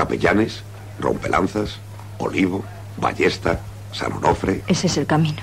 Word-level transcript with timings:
Capellanes, 0.00 0.62
Rompelanzas, 0.98 1.78
Olivo, 2.16 2.64
Ballesta, 2.96 3.60
San 3.92 4.14
Onofre. 4.14 4.62
Ese 4.66 4.86
es 4.86 4.96
el 4.96 5.04
camino. 5.04 5.42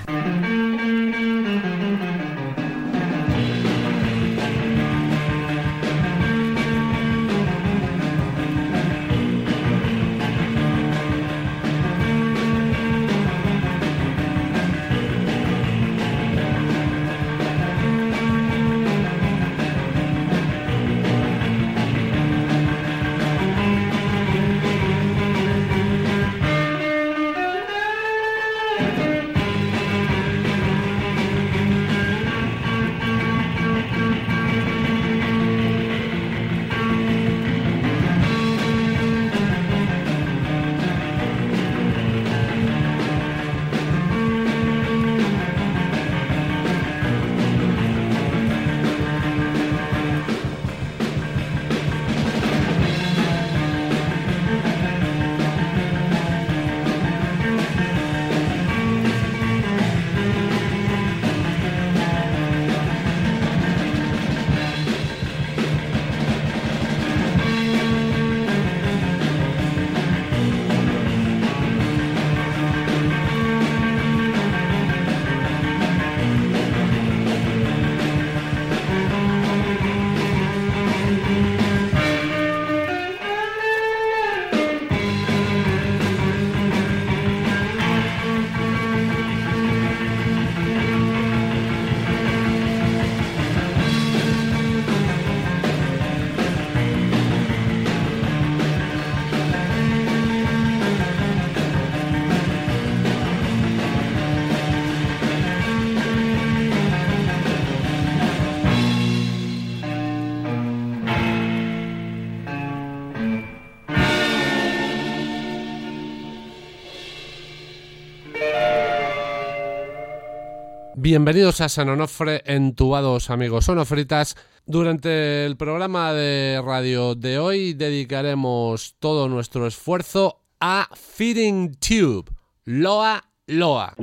Bienvenidos 121.10 121.62
a 121.62 121.70
San 121.70 121.88
Onofre, 121.88 122.42
entubados 122.44 123.30
amigos 123.30 123.64
sonofritas. 123.64 124.36
Durante 124.66 125.46
el 125.46 125.56
programa 125.56 126.12
de 126.12 126.60
radio 126.62 127.14
de 127.14 127.38
hoy 127.38 127.72
dedicaremos 127.72 128.94
todo 128.98 129.26
nuestro 129.26 129.66
esfuerzo 129.66 130.42
a 130.60 130.86
Feeding 130.94 131.76
Tube, 131.76 132.30
Loa 132.66 133.24
Loa. 133.46 133.94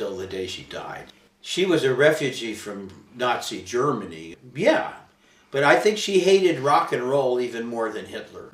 Until 0.00 0.16
the 0.16 0.28
day 0.28 0.46
she 0.46 0.62
died. 0.62 1.06
She 1.40 1.66
was 1.66 1.82
a 1.82 1.92
refugee 1.92 2.54
from 2.54 2.88
Nazi 3.16 3.62
Germany. 3.62 4.36
Yeah, 4.54 4.92
but 5.50 5.64
I 5.64 5.76
think 5.76 5.98
she 5.98 6.20
hated 6.20 6.60
rock 6.60 6.92
and 6.92 7.02
roll 7.02 7.40
even 7.40 7.66
more 7.66 7.90
than 7.90 8.04
Hitler. 8.04 8.50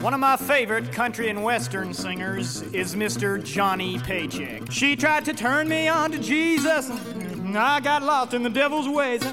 One 0.00 0.14
of 0.14 0.20
my 0.20 0.36
favorite 0.36 0.92
country 0.92 1.30
and 1.30 1.42
western 1.42 1.92
singers 1.92 2.62
is 2.72 2.94
Mr. 2.94 3.42
Johnny 3.42 3.98
Paycheck. 3.98 4.70
She 4.70 4.94
tried 4.94 5.24
to 5.24 5.32
turn 5.32 5.68
me 5.68 5.88
on 5.88 6.12
to 6.12 6.18
Jesus. 6.18 6.90
I 7.56 7.80
got 7.80 8.04
lost 8.04 8.32
in 8.32 8.44
the 8.44 8.50
devil's 8.50 8.88
ways. 8.88 9.24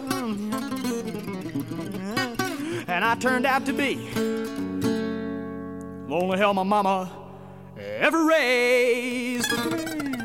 And 2.88 3.06
I 3.06 3.16
turned 3.20 3.46
out 3.46 3.68
to 3.68 3.74
be 3.74 3.96
the 6.08 6.10
only 6.10 6.40
hell 6.40 6.56
my 6.56 6.64
mama 6.64 7.12
ever 7.78 8.26
raised. 8.26 10.19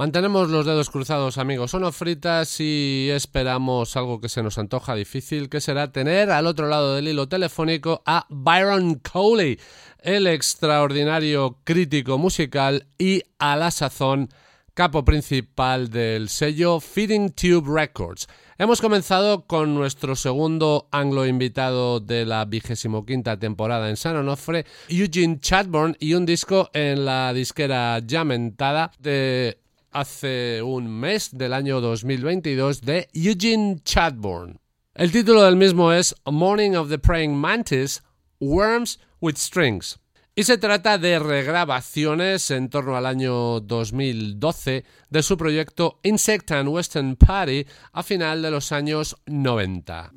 Mantenemos 0.00 0.48
los 0.48 0.64
dedos 0.64 0.88
cruzados, 0.88 1.36
amigos 1.36 1.76
fritas 1.92 2.58
y 2.58 3.10
esperamos 3.10 3.98
algo 3.98 4.18
que 4.18 4.30
se 4.30 4.42
nos 4.42 4.56
antoja 4.56 4.94
difícil, 4.94 5.50
que 5.50 5.60
será 5.60 5.92
tener 5.92 6.30
al 6.30 6.46
otro 6.46 6.68
lado 6.68 6.94
del 6.94 7.08
hilo 7.08 7.28
telefónico 7.28 8.02
a 8.06 8.24
Byron 8.30 8.94
Coley, 8.94 9.60
el 9.98 10.26
extraordinario 10.26 11.58
crítico 11.64 12.16
musical 12.16 12.86
y 12.96 13.22
a 13.38 13.56
la 13.56 13.70
sazón 13.70 14.30
capo 14.72 15.04
principal 15.04 15.90
del 15.90 16.30
sello 16.30 16.80
Feeding 16.80 17.32
Tube 17.32 17.70
Records. 17.70 18.26
Hemos 18.60 18.82
comenzado 18.82 19.46
con 19.46 19.74
nuestro 19.74 20.14
segundo 20.14 20.86
anglo 20.90 21.24
invitado 21.24 21.98
de 21.98 22.26
la 22.26 22.44
vigésimo 22.44 23.06
quinta 23.06 23.38
temporada 23.38 23.88
en 23.88 23.96
San 23.96 24.16
Onofre, 24.16 24.66
Eugene 24.90 25.40
Chadbourne, 25.40 25.96
y 25.98 26.12
un 26.12 26.26
disco 26.26 26.68
en 26.74 27.06
la 27.06 27.32
disquera 27.32 28.00
Llamentada 28.00 28.92
de 28.98 29.62
hace 29.92 30.60
un 30.60 30.90
mes 30.90 31.30
del 31.32 31.54
año 31.54 31.80
2022 31.80 32.82
de 32.82 33.08
Eugene 33.14 33.78
Chadbourne. 33.82 34.58
El 34.94 35.10
título 35.10 35.42
del 35.42 35.56
mismo 35.56 35.90
es 35.90 36.14
Morning 36.30 36.72
of 36.72 36.90
the 36.90 36.98
Praying 36.98 37.34
Mantis, 37.34 38.02
Worms 38.40 39.00
with 39.22 39.36
Strings. 39.36 39.98
Y 40.40 40.44
se 40.44 40.56
trata 40.56 40.96
de 40.96 41.18
regrabaciones 41.18 42.50
en 42.50 42.70
torno 42.70 42.96
al 42.96 43.04
año 43.04 43.60
2012 43.60 44.84
de 45.10 45.22
su 45.22 45.36
proyecto 45.36 45.98
Insect 46.02 46.52
and 46.52 46.70
Western 46.70 47.14
Party 47.14 47.66
a 47.92 48.02
final 48.02 48.40
de 48.40 48.50
los 48.50 48.72
años 48.72 49.18
90. 49.26 50.14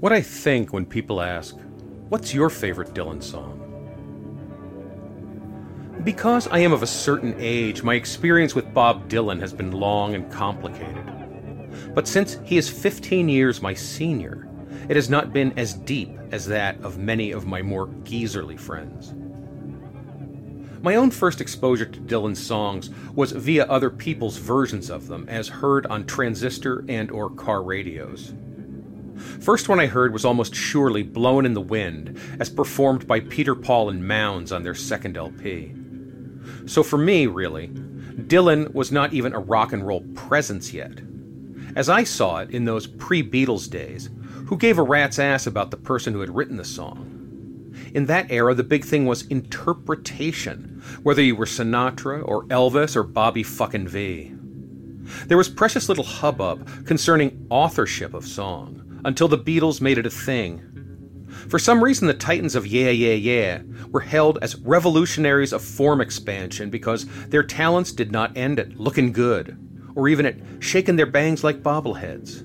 What 0.00 0.16
I 0.16 0.22
think 0.22 0.72
when 0.72 0.86
people 0.86 1.20
ask, 1.20 1.54
What's 2.08 2.32
your 2.32 2.48
favorite 2.48 2.94
Dylan 2.94 3.22
song? 3.22 3.60
Because 6.02 6.48
I 6.50 6.60
am 6.60 6.72
of 6.72 6.82
a 6.82 6.86
certain 6.86 7.34
age, 7.38 7.82
my 7.82 7.94
experience 7.94 8.54
with 8.54 8.72
Bob 8.72 9.06
Dylan 9.10 9.38
has 9.38 9.52
been 9.52 9.70
long 9.70 10.14
and 10.14 10.32
complicated. 10.32 11.04
But 11.94 12.08
since 12.08 12.38
he 12.42 12.56
is 12.56 12.70
15 12.70 13.28
years 13.28 13.60
my 13.60 13.74
senior, 13.74 14.47
it 14.88 14.96
has 14.96 15.10
not 15.10 15.32
been 15.32 15.56
as 15.58 15.74
deep 15.74 16.10
as 16.30 16.46
that 16.46 16.80
of 16.82 16.98
many 16.98 17.30
of 17.30 17.46
my 17.46 17.62
more 17.62 17.88
geezerly 18.04 18.58
friends. 18.58 19.14
My 20.82 20.94
own 20.94 21.10
first 21.10 21.40
exposure 21.40 21.86
to 21.86 22.00
Dylan's 22.00 22.44
songs 22.44 22.90
was 23.14 23.32
via 23.32 23.64
other 23.66 23.90
people's 23.90 24.36
versions 24.36 24.90
of 24.90 25.08
them 25.08 25.28
as 25.28 25.48
heard 25.48 25.86
on 25.86 26.06
transistor 26.06 26.84
and 26.88 27.10
or 27.10 27.30
car 27.30 27.62
radios. 27.62 28.32
First 29.40 29.68
one 29.68 29.80
I 29.80 29.86
heard 29.86 30.12
was 30.12 30.24
almost 30.24 30.54
surely 30.54 31.02
Blown 31.02 31.44
in 31.44 31.54
the 31.54 31.60
Wind, 31.60 32.18
as 32.38 32.48
performed 32.48 33.08
by 33.08 33.18
Peter 33.20 33.56
Paul 33.56 33.90
and 33.90 34.06
Mounds 34.06 34.52
on 34.52 34.62
their 34.62 34.76
second 34.76 35.16
LP. 35.16 35.74
So 36.66 36.84
for 36.84 36.98
me, 36.98 37.26
really, 37.26 37.68
Dylan 37.68 38.72
was 38.72 38.92
not 38.92 39.12
even 39.12 39.32
a 39.32 39.40
rock 39.40 39.72
and 39.72 39.84
roll 39.84 40.02
presence 40.14 40.72
yet. 40.72 41.00
As 41.74 41.88
I 41.88 42.04
saw 42.04 42.38
it 42.38 42.50
in 42.50 42.64
those 42.64 42.86
pre 42.86 43.28
Beatles 43.28 43.68
days, 43.68 44.10
who 44.48 44.56
gave 44.56 44.78
a 44.78 44.82
rat's 44.82 45.18
ass 45.18 45.46
about 45.46 45.70
the 45.70 45.76
person 45.76 46.12
who 46.12 46.20
had 46.20 46.34
written 46.34 46.56
the 46.56 46.64
song? 46.64 47.72
In 47.94 48.06
that 48.06 48.30
era, 48.30 48.54
the 48.54 48.64
big 48.64 48.84
thing 48.84 49.06
was 49.06 49.26
interpretation, 49.28 50.82
whether 51.02 51.22
you 51.22 51.36
were 51.36 51.46
Sinatra 51.46 52.22
or 52.26 52.44
Elvis 52.46 52.96
or 52.96 53.02
Bobby 53.02 53.42
fucking 53.42 53.88
V. 53.88 54.34
There 55.26 55.38
was 55.38 55.48
precious 55.48 55.88
little 55.88 56.04
hubbub 56.04 56.86
concerning 56.86 57.46
authorship 57.50 58.12
of 58.12 58.26
song 58.26 59.00
until 59.04 59.28
the 59.28 59.38
Beatles 59.38 59.80
made 59.80 59.96
it 59.98 60.06
a 60.06 60.10
thing 60.10 60.68
for 61.48 61.58
some 61.58 61.84
reason, 61.84 62.06
the 62.06 62.14
Titans 62.14 62.54
of 62.54 62.66
Yeah 62.66 62.90
Yeah 62.90 63.12
Yeah 63.12 63.62
were 63.90 64.00
held 64.00 64.38
as 64.42 64.56
revolutionaries 64.56 65.52
of 65.52 65.62
form 65.62 66.00
expansion 66.00 66.70
because 66.70 67.06
their 67.28 67.42
talents 67.42 67.92
did 67.92 68.12
not 68.12 68.36
end 68.36 68.58
at 68.58 68.76
looking 68.76 69.12
good, 69.12 69.56
or 69.94 70.08
even 70.08 70.26
at 70.26 70.36
shaking 70.60 70.96
their 70.96 71.06
bangs 71.06 71.44
like 71.44 71.62
bobbleheads. 71.62 72.44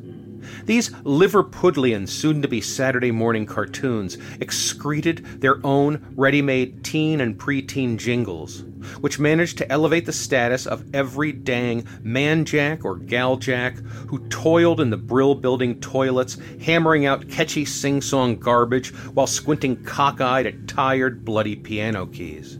These 0.65 0.89
Liverpudlian, 1.03 2.07
soon 2.07 2.41
to 2.41 2.47
be 2.47 2.61
Saturday 2.61 3.11
morning 3.11 3.45
cartoons 3.45 4.17
excreted 4.39 5.41
their 5.41 5.65
own 5.65 6.05
ready 6.15 6.41
made 6.41 6.83
teen 6.83 7.21
and 7.21 7.37
preteen 7.37 7.97
jingles, 7.97 8.63
which 8.99 9.19
managed 9.19 9.57
to 9.59 9.71
elevate 9.71 10.05
the 10.05 10.13
status 10.13 10.65
of 10.65 10.93
every 10.93 11.31
dang 11.31 11.87
man 12.01 12.45
jack 12.45 12.85
or 12.85 12.95
gal 12.95 13.37
jack 13.37 13.77
who 14.09 14.27
toiled 14.29 14.79
in 14.79 14.89
the 14.89 14.97
brill 14.97 15.35
building 15.35 15.79
toilets, 15.79 16.37
hammering 16.61 17.05
out 17.05 17.29
catchy 17.29 17.65
sing 17.65 18.01
song 18.01 18.37
garbage 18.37 18.93
while 19.13 19.27
squinting 19.27 19.83
cockeyed 19.83 20.45
at 20.45 20.67
tired, 20.67 21.23
bloody 21.25 21.55
piano 21.55 22.05
keys. 22.05 22.59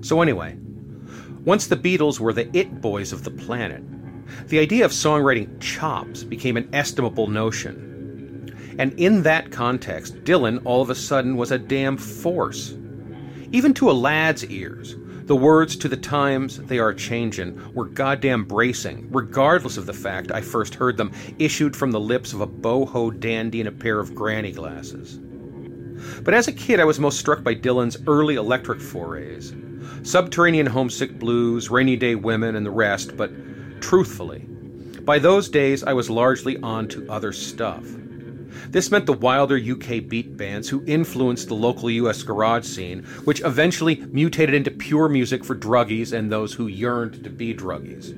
So, 0.00 0.20
anyway, 0.20 0.58
once 1.44 1.66
the 1.66 1.76
Beatles 1.76 2.20
were 2.20 2.32
the 2.32 2.54
it 2.56 2.80
boys 2.80 3.12
of 3.12 3.24
the 3.24 3.30
planet, 3.30 3.82
the 4.48 4.58
idea 4.58 4.84
of 4.84 4.92
songwriting 4.92 5.60
chops 5.60 6.24
became 6.24 6.56
an 6.56 6.68
estimable 6.72 7.26
notion. 7.26 8.76
And 8.78 8.92
in 8.94 9.22
that 9.22 9.50
context, 9.50 10.24
Dylan 10.24 10.60
all 10.64 10.82
of 10.82 10.90
a 10.90 10.94
sudden 10.94 11.36
was 11.36 11.52
a 11.52 11.58
damn 11.58 11.96
force. 11.96 12.76
Even 13.52 13.72
to 13.74 13.90
a 13.90 13.92
lad's 13.92 14.44
ears, 14.46 14.96
the 15.26 15.36
words 15.36 15.76
to 15.76 15.88
the 15.88 15.96
times 15.96 16.58
they 16.58 16.78
are 16.78 16.92
changin' 16.92 17.72
were 17.72 17.86
goddamn 17.86 18.44
bracing, 18.44 19.08
regardless 19.10 19.76
of 19.76 19.86
the 19.86 19.92
fact 19.94 20.32
I 20.32 20.42
first 20.42 20.74
heard 20.74 20.96
them 20.96 21.12
issued 21.38 21.74
from 21.74 21.92
the 21.92 22.00
lips 22.00 22.32
of 22.32 22.40
a 22.40 22.46
boho 22.46 23.18
dandy 23.18 23.60
in 23.60 23.66
a 23.66 23.72
pair 23.72 23.98
of 24.00 24.14
granny 24.14 24.52
glasses. 24.52 25.18
But 26.22 26.34
as 26.34 26.48
a 26.48 26.52
kid, 26.52 26.80
I 26.80 26.84
was 26.84 27.00
most 27.00 27.18
struck 27.18 27.42
by 27.42 27.54
Dylan's 27.54 27.96
early 28.06 28.34
electric 28.34 28.80
forays. 28.80 29.54
Subterranean 30.02 30.66
Homesick 30.66 31.18
Blues, 31.18 31.70
Rainy 31.70 31.96
Day 31.96 32.16
Women, 32.16 32.56
and 32.56 32.66
the 32.66 32.70
rest, 32.70 33.16
but 33.16 33.30
truthfully. 33.80 34.40
By 35.02 35.18
those 35.18 35.48
days, 35.48 35.84
I 35.84 35.92
was 35.92 36.08
largely 36.08 36.56
on 36.58 36.88
to 36.88 37.10
other 37.10 37.32
stuff. 37.32 37.84
This 38.68 38.90
meant 38.90 39.06
the 39.06 39.12
wilder 39.12 39.58
UK 39.58 40.08
beat 40.08 40.36
bands 40.36 40.68
who 40.68 40.84
influenced 40.86 41.48
the 41.48 41.54
local 41.54 41.90
US 41.90 42.22
garage 42.22 42.66
scene, 42.66 43.02
which 43.24 43.42
eventually 43.42 43.96
mutated 44.10 44.54
into 44.54 44.70
pure 44.70 45.08
music 45.08 45.44
for 45.44 45.54
druggies 45.54 46.12
and 46.12 46.30
those 46.30 46.54
who 46.54 46.66
yearned 46.66 47.22
to 47.24 47.30
be 47.30 47.54
druggies. 47.54 48.14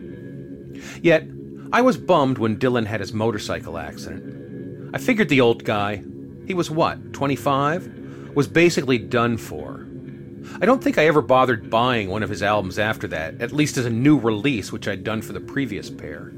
Yet, 1.02 1.26
I 1.72 1.82
was 1.82 1.96
bummed 1.96 2.38
when 2.38 2.58
Dylan 2.58 2.86
had 2.86 3.00
his 3.00 3.12
motorcycle 3.12 3.78
accident. 3.78 4.94
I 4.94 4.98
figured 4.98 5.28
the 5.28 5.40
old 5.40 5.64
guy, 5.64 6.02
he 6.46 6.54
was 6.54 6.70
what, 6.70 7.12
25? 7.12 8.34
Was 8.34 8.46
basically 8.46 8.98
done 8.98 9.36
for. 9.36 9.86
I 10.60 10.64
don't 10.66 10.82
think 10.82 10.96
I 10.96 11.06
ever 11.06 11.20
bothered 11.20 11.68
buying 11.68 12.08
one 12.08 12.22
of 12.22 12.30
his 12.30 12.42
albums 12.42 12.78
after 12.78 13.06
that, 13.08 13.40
at 13.42 13.52
least 13.52 13.76
as 13.76 13.84
a 13.84 13.90
new 13.90 14.18
release, 14.18 14.72
which 14.72 14.88
I'd 14.88 15.04
done 15.04 15.20
for 15.20 15.32
the 15.32 15.40
previous 15.40 15.90
pair. 15.90 16.32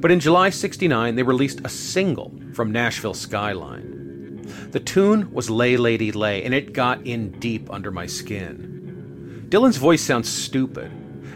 But 0.00 0.10
in 0.10 0.20
July 0.20 0.50
69, 0.50 1.14
they 1.14 1.22
released 1.22 1.60
a 1.64 1.68
single 1.68 2.32
from 2.52 2.72
Nashville 2.72 3.14
Skyline. 3.14 4.44
The 4.70 4.80
tune 4.80 5.30
was 5.32 5.50
Lay 5.50 5.76
Lady 5.76 6.10
Lay, 6.10 6.42
and 6.42 6.52
it 6.52 6.72
got 6.72 7.06
in 7.06 7.30
deep 7.38 7.70
under 7.70 7.90
my 7.90 8.06
skin. 8.06 9.46
Dylan's 9.48 9.76
voice 9.76 10.02
sounds 10.02 10.28
stupid, 10.28 10.90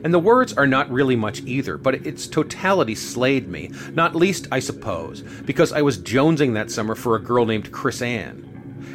and 0.05 0.13
the 0.13 0.19
words 0.19 0.53
are 0.53 0.67
not 0.67 0.91
really 0.91 1.17
much 1.17 1.41
either, 1.43 1.79
but 1.79 2.07
its 2.07 2.27
totality 2.27 2.95
slayed 2.95 3.49
me, 3.49 3.71
not 3.93 4.17
least, 4.17 4.49
I 4.51 4.59
suppose, 4.59 5.23
because 5.23 5.73
I 5.73 5.83
was 5.83 5.99
jonesing 5.99 6.55
that 6.55 6.71
summer 6.71 6.95
for 6.95 7.15
a 7.15 7.23
girl 7.23 7.47
named 7.47 7.71
Chris 7.71 8.03
Ann 8.03 8.52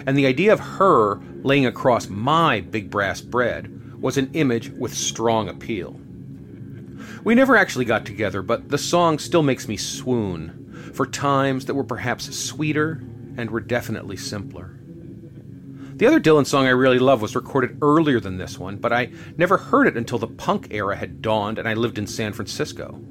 and 0.08 0.18
the 0.18 0.26
idea 0.26 0.54
of 0.54 0.60
her 0.60 1.20
laying 1.44 1.66
across 1.66 2.08
my 2.08 2.62
big 2.62 2.90
brass 2.90 3.20
bread 3.20 4.02
was 4.02 4.18
an 4.18 4.32
image 4.34 4.70
with 4.70 4.94
strong 4.94 5.50
appeal. 5.50 6.00
We 7.26 7.36
never 7.36 7.58
actually 7.58 7.86
got 7.86 8.06
together, 8.06 8.42
but 8.42 8.70
the 8.70 8.78
song 8.78 9.20
still 9.20 9.44
makes 9.44 9.68
me 9.68 9.76
swoon 9.76 10.92
for 10.94 11.06
times 11.06 11.66
that 11.66 11.74
were 11.74 11.84
perhaps 11.84 12.34
sweeter 12.34 13.04
and 13.36 13.52
were 13.52 13.60
definitely 13.60 14.16
simpler. 14.16 14.80
The 15.98 16.06
other 16.06 16.22
Dylan 16.22 16.46
song 16.46 16.68
I 16.68 16.70
really 16.70 17.00
love 17.00 17.22
was 17.22 17.36
recorded 17.36 17.80
earlier 17.82 18.22
than 18.22 18.38
this 18.38 18.58
one, 18.58 18.78
but 18.78 18.94
I 18.94 19.12
never 19.36 19.58
heard 19.58 19.88
it 19.88 19.98
until 19.98 20.20
the 20.20 20.28
punk 20.28 20.68
era 20.72 20.96
had 20.96 21.22
dawned 21.22 21.60
and 21.60 21.68
I 21.68 21.74
lived 21.74 21.98
in 21.98 22.08
San 22.08 22.32
Francisco. 22.32 23.02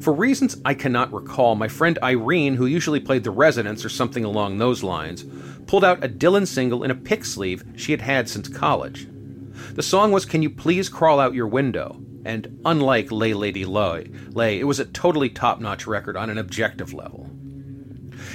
For 0.00 0.12
reasons 0.12 0.56
I 0.64 0.74
cannot 0.74 1.12
recall, 1.12 1.54
my 1.54 1.68
friend 1.68 1.98
Irene, 2.02 2.54
who 2.56 2.66
usually 2.66 3.00
played 3.00 3.24
the 3.24 3.30
Residents 3.30 3.84
or 3.84 3.88
something 3.88 4.24
along 4.24 4.58
those 4.58 4.82
lines, 4.82 5.24
pulled 5.66 5.84
out 5.84 6.04
a 6.04 6.08
Dylan 6.08 6.46
single 6.46 6.82
in 6.82 6.90
a 6.90 6.94
pick 6.94 7.24
sleeve 7.24 7.64
she 7.76 7.92
had 7.92 8.00
had 8.00 8.28
since 8.28 8.48
college. 8.48 9.08
The 9.74 9.82
song 9.82 10.12
was 10.12 10.24
Can 10.24 10.42
You 10.42 10.50
Please 10.50 10.88
Crawl 10.88 11.20
Out 11.20 11.34
Your 11.34 11.46
Window? 11.46 12.00
And 12.24 12.60
unlike 12.64 13.12
Lay 13.12 13.34
Lady 13.34 13.64
Lay, 13.64 14.10
Lay, 14.30 14.58
it 14.58 14.64
was 14.64 14.80
a 14.80 14.84
totally 14.84 15.28
top 15.28 15.60
notch 15.60 15.86
record 15.86 16.16
on 16.16 16.30
an 16.30 16.38
objective 16.38 16.92
level. 16.92 17.30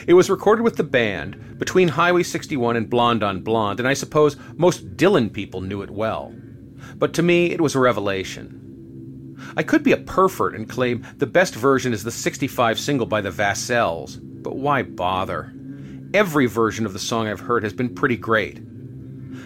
It 0.08 0.14
was 0.14 0.30
recorded 0.30 0.64
with 0.64 0.78
the 0.78 0.84
band 0.84 1.58
between 1.60 1.90
Highway 1.90 2.24
61 2.24 2.76
and 2.76 2.90
Blonde 2.90 3.24
on 3.24 3.42
Blonde, 3.42 3.80
and 3.80 3.88
I 3.88 3.94
suppose 3.94 4.38
most 4.56 4.96
Dylan 4.96 5.32
people 5.32 5.62
knew 5.62 5.82
it 5.82 5.90
well. 5.90 6.34
But 6.96 7.14
to 7.16 7.24
me, 7.24 7.52
it 7.52 7.62
was 7.62 7.76
a 7.76 7.80
revelation. 7.80 8.71
I 9.58 9.64
could 9.64 9.84
be 9.84 9.92
a 9.92 9.98
pervert 9.98 10.56
and 10.56 10.70
claim 10.70 11.06
the 11.18 11.28
best 11.28 11.56
version 11.56 11.94
is 11.94 12.04
the 12.04 12.12
65 12.12 12.80
single 12.80 13.06
by 13.06 13.22
the 13.22 13.32
Vassels, 13.32 14.18
but 14.18 14.56
why 14.56 14.84
bother? 14.84 15.54
Every 16.14 16.46
version 16.46 16.86
of 16.86 16.94
the 16.94 17.00
song 17.00 17.28
I've 17.28 17.40
heard 17.40 17.64
has 17.64 17.74
been 17.74 17.94
pretty 17.94 18.18
great. 18.18 18.60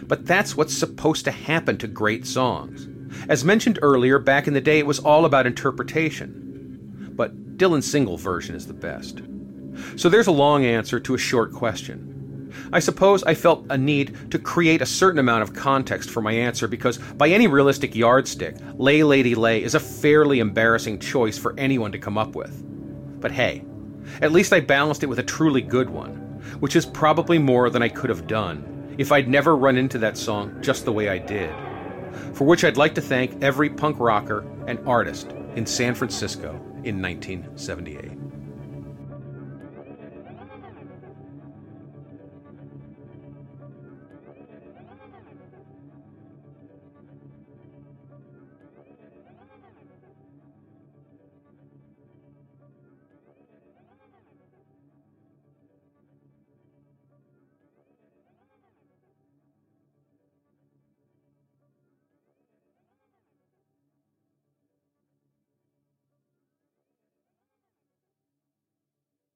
But 0.07 0.25
that's 0.25 0.55
what's 0.55 0.77
supposed 0.77 1.25
to 1.25 1.31
happen 1.31 1.77
to 1.77 1.87
great 1.87 2.25
songs. 2.25 2.87
As 3.29 3.45
mentioned 3.45 3.79
earlier, 3.81 4.19
back 4.19 4.47
in 4.47 4.53
the 4.53 4.61
day 4.61 4.79
it 4.79 4.87
was 4.87 4.99
all 4.99 5.25
about 5.25 5.47
interpretation. 5.47 7.13
But 7.15 7.57
Dylan's 7.57 7.89
single 7.89 8.17
version 8.17 8.55
is 8.55 8.67
the 8.67 8.73
best. 8.73 9.21
So 9.95 10.09
there's 10.09 10.27
a 10.27 10.31
long 10.31 10.65
answer 10.65 10.99
to 10.99 11.15
a 11.15 11.19
short 11.19 11.53
question. 11.53 12.14
I 12.71 12.79
suppose 12.79 13.23
I 13.23 13.33
felt 13.33 13.65
a 13.69 13.77
need 13.77 14.31
to 14.31 14.39
create 14.39 14.81
a 14.81 14.85
certain 14.85 15.19
amount 15.19 15.43
of 15.43 15.53
context 15.53 16.09
for 16.09 16.21
my 16.21 16.31
answer 16.31 16.67
because, 16.67 16.97
by 16.97 17.29
any 17.29 17.47
realistic 17.47 17.95
yardstick, 17.95 18.55
Lay 18.75 19.03
Lady 19.03 19.35
Lay 19.35 19.63
is 19.63 19.75
a 19.75 19.79
fairly 19.79 20.39
embarrassing 20.39 20.99
choice 20.99 21.37
for 21.37 21.53
anyone 21.57 21.91
to 21.91 21.99
come 21.99 22.17
up 22.17 22.35
with. 22.35 22.63
But 23.19 23.31
hey, 23.31 23.63
at 24.21 24.31
least 24.31 24.53
I 24.53 24.59
balanced 24.59 25.03
it 25.03 25.07
with 25.07 25.19
a 25.19 25.23
truly 25.23 25.61
good 25.61 25.89
one, 25.89 26.15
which 26.59 26.75
is 26.75 26.85
probably 26.85 27.39
more 27.39 27.69
than 27.69 27.81
I 27.81 27.89
could 27.89 28.09
have 28.09 28.27
done 28.27 28.95
if 28.97 29.11
I'd 29.11 29.27
never 29.27 29.55
run 29.55 29.77
into 29.77 29.97
that 29.99 30.17
song 30.17 30.57
just 30.61 30.85
the 30.85 30.93
way 30.93 31.09
I 31.09 31.17
did. 31.17 31.53
For 32.33 32.45
which 32.45 32.63
I'd 32.63 32.77
like 32.77 32.95
to 32.95 33.01
thank 33.01 33.43
every 33.43 33.69
punk 33.69 33.99
rocker 33.99 34.45
and 34.67 34.79
artist 34.87 35.31
in 35.55 35.65
San 35.65 35.95
Francisco 35.95 36.51
in 36.83 37.01
1978. 37.01 38.14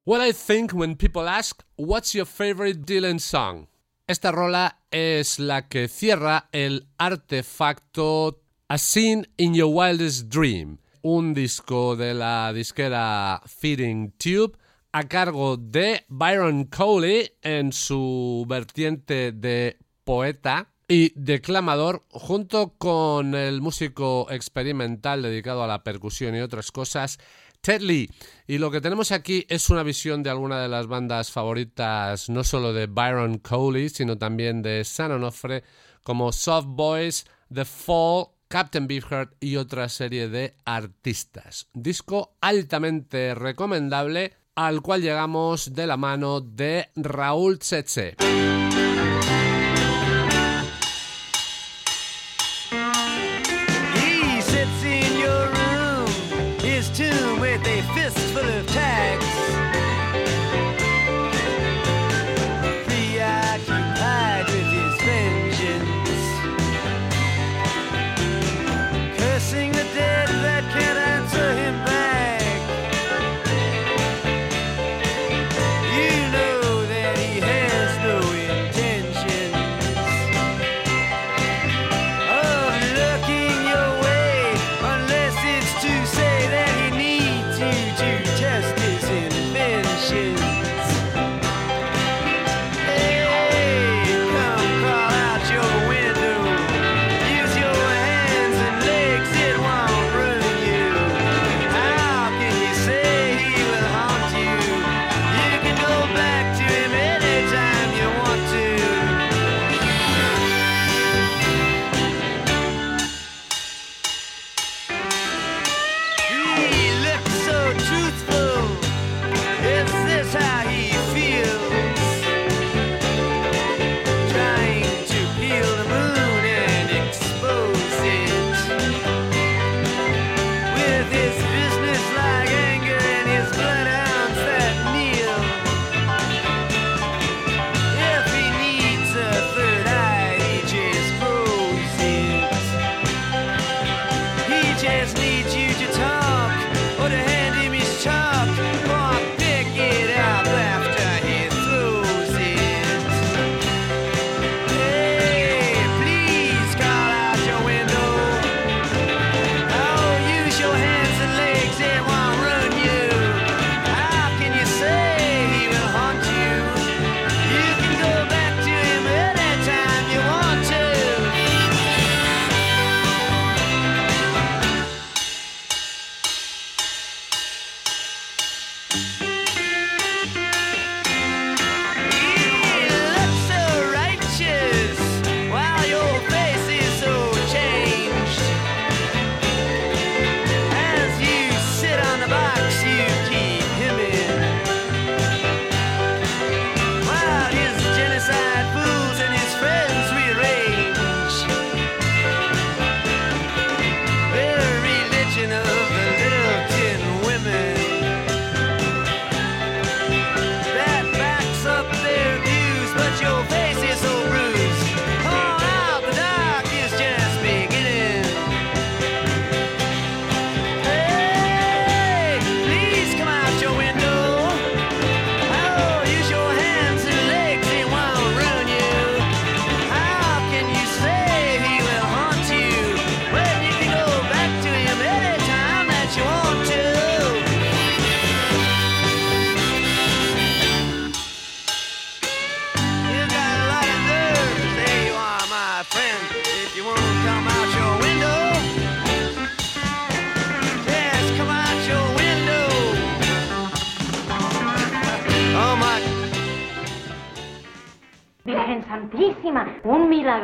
What 0.10 0.22
I 0.22 0.32
think 0.32 0.72
when 0.72 0.96
people 0.96 1.30
ask, 1.30 1.64
What's 1.76 2.16
your 2.16 2.26
favorite 2.26 2.84
Dylan 2.84 3.20
song? 3.20 3.68
Esta 4.08 4.32
rola 4.32 4.80
es 4.90 5.38
la 5.38 5.68
que 5.68 5.88
cierra 5.88 6.50
el 6.52 6.88
artefacto 6.98 8.42
A 8.68 8.80
Scene 8.80 9.28
in 9.38 9.54
Your 9.54 9.72
Wildest 9.72 10.28
Dream, 10.28 10.80
un 11.04 11.36
disco 11.36 11.96
de 11.96 12.16
la 12.16 12.52
disquera 12.54 13.40
Feeding 13.46 14.14
Tube 14.18 14.58
a 14.94 15.04
cargo 15.04 15.58
de 15.58 16.04
Byron 16.08 16.64
Coley 16.64 17.30
en 17.44 17.72
su 17.72 18.48
vertiente 18.50 19.32
de 19.32 19.78
poeta 20.06 20.72
y 20.88 21.14
declamador, 21.16 22.04
junto 22.10 22.74
con 22.80 23.36
el 23.36 23.62
músico 23.62 24.26
experimental 24.32 25.22
dedicado 25.22 25.64
a 25.64 25.68
la 25.68 25.84
percusión 25.84 26.36
y 26.36 26.40
otras 26.40 26.72
cosas, 26.72 27.20
Ted 27.62 27.82
Lee. 27.82 28.10
Y 28.48 28.58
lo 28.58 28.72
que 28.72 28.82
tenemos 28.82 29.12
aquí 29.12 29.46
es 29.50 29.70
una 29.70 29.84
visión 29.84 30.24
de 30.24 30.30
alguna 30.30 30.62
de 30.62 30.70
las 30.70 30.88
bandas 30.88 31.32
favoritas, 31.32 32.30
no 32.30 32.44
solo 32.44 32.74
de 32.74 32.88
Byron 32.88 33.40
Coley, 33.40 33.90
sino 33.90 34.18
también 34.18 34.62
de 34.62 34.84
San 34.86 35.12
Onofre, 35.12 35.64
como 36.04 36.32
Soft 36.32 36.68
Boys, 36.68 37.26
The 37.54 37.66
Fall, 37.66 38.28
Captain 38.48 38.88
Beefheart 38.88 39.34
y 39.40 39.58
otra 39.58 39.90
serie 39.90 40.28
de 40.28 40.56
artistas. 40.66 41.68
Disco 41.74 42.36
altamente 42.42 43.36
recomendable 43.36 44.34
al 44.56 44.82
cual 44.82 45.02
llegamos 45.02 45.74
de 45.74 45.88
la 45.88 45.98
mano 45.98 46.42
de 46.42 46.90
Raúl 46.96 47.60
Tsetse. 47.60 48.18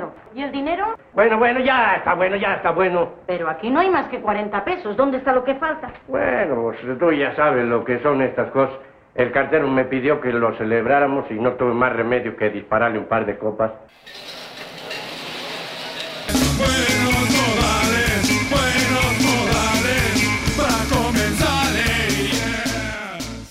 dinero. 0.06 0.14
¿Y 0.36 0.42
el 0.42 0.52
dinero? 0.52 0.98
Bueno, 1.14 1.38
bueno, 1.38 1.60
ya 1.60 1.96
está 1.96 2.14
bueno, 2.14 2.36
ya 2.36 2.56
está 2.56 2.72
bueno. 2.72 3.10
Pero 3.26 3.50
aquí 3.50 3.70
no 3.70 3.80
hay 3.80 3.90
más 3.90 4.08
que 4.10 4.22
40 4.22 4.64
pesos. 4.66 4.98
¿Dónde 4.98 5.18
está 5.18 5.34
lo 5.34 5.44
que 5.44 5.56
falta? 5.56 5.92
Bueno, 6.08 6.62
pues 6.64 6.78
tú 7.00 7.12
ya 7.12 7.36
sabes 7.36 7.66
lo 7.66 7.84
que 7.84 8.00
son 8.00 8.22
estas 8.22 8.52
cosas. 8.52 8.76
El 9.16 9.32
cartero 9.32 9.68
me 9.68 9.86
pidió 9.86 10.20
que 10.20 10.34
lo 10.34 10.56
celebráramos 10.58 11.26
y 11.32 11.36
no 11.36 11.54
tuve 11.54 11.74
más 11.74 11.94
remedio 11.94 12.36
que 12.36 12.50
dispararle 12.50 13.00
un 13.00 13.06
par 13.06 13.26
de 13.26 13.38
copas. 13.38 13.72
Buenos 16.58 17.30
modales, 17.32 18.50
buenos 18.50 19.14
modales, 19.24 20.56
para 20.58 20.84
comenzar. 20.94 21.56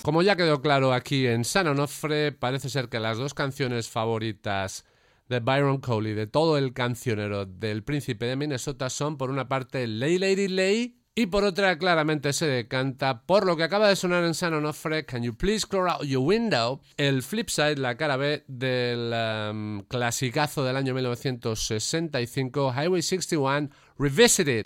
Como 0.03 0.21
ya 0.21 0.35
quedó 0.35 0.61
claro 0.61 0.93
aquí 0.93 1.25
en 1.25 1.43
San 1.43 1.67
Onofre, 1.67 2.31
parece 2.31 2.69
ser 2.69 2.89
que 2.89 2.99
las 2.99 3.17
dos 3.17 3.33
canciones 3.33 3.89
favoritas 3.89 4.85
de 5.29 5.39
Byron 5.39 5.79
Coley, 5.79 6.13
de 6.13 6.27
todo 6.27 6.57
el 6.57 6.73
cancionero 6.73 7.45
del 7.45 7.83
príncipe 7.83 8.25
de 8.25 8.35
Minnesota 8.35 8.89
son 8.89 9.17
por 9.17 9.29
una 9.29 9.47
parte 9.47 9.87
Lay 9.87 10.17
Lady 10.17 10.47
Lay 10.47 11.05
y 11.17 11.27
por 11.27 11.45
otra 11.45 11.77
claramente 11.77 12.33
se 12.33 12.45
decanta 12.45 13.21
por 13.21 13.45
lo 13.45 13.55
que 13.55 13.63
acaba 13.63 13.87
de 13.87 13.95
sonar 13.95 14.25
en 14.25 14.33
San 14.33 14.53
Onofre, 14.53 15.05
Can 15.05 15.23
You 15.23 15.33
Please 15.35 15.65
Close 15.65 15.89
Out 15.89 16.03
Your 16.03 16.25
Window, 16.25 16.81
el 16.97 17.23
flipside, 17.23 17.77
la 17.77 17.95
cara 17.95 18.17
B 18.17 18.43
del 18.49 19.13
um, 19.13 19.81
clasicazo 19.83 20.65
del 20.65 20.75
año 20.75 20.93
1965, 20.93 22.73
Highway 22.73 23.01
61, 23.01 23.69
Revisited. 23.97 24.65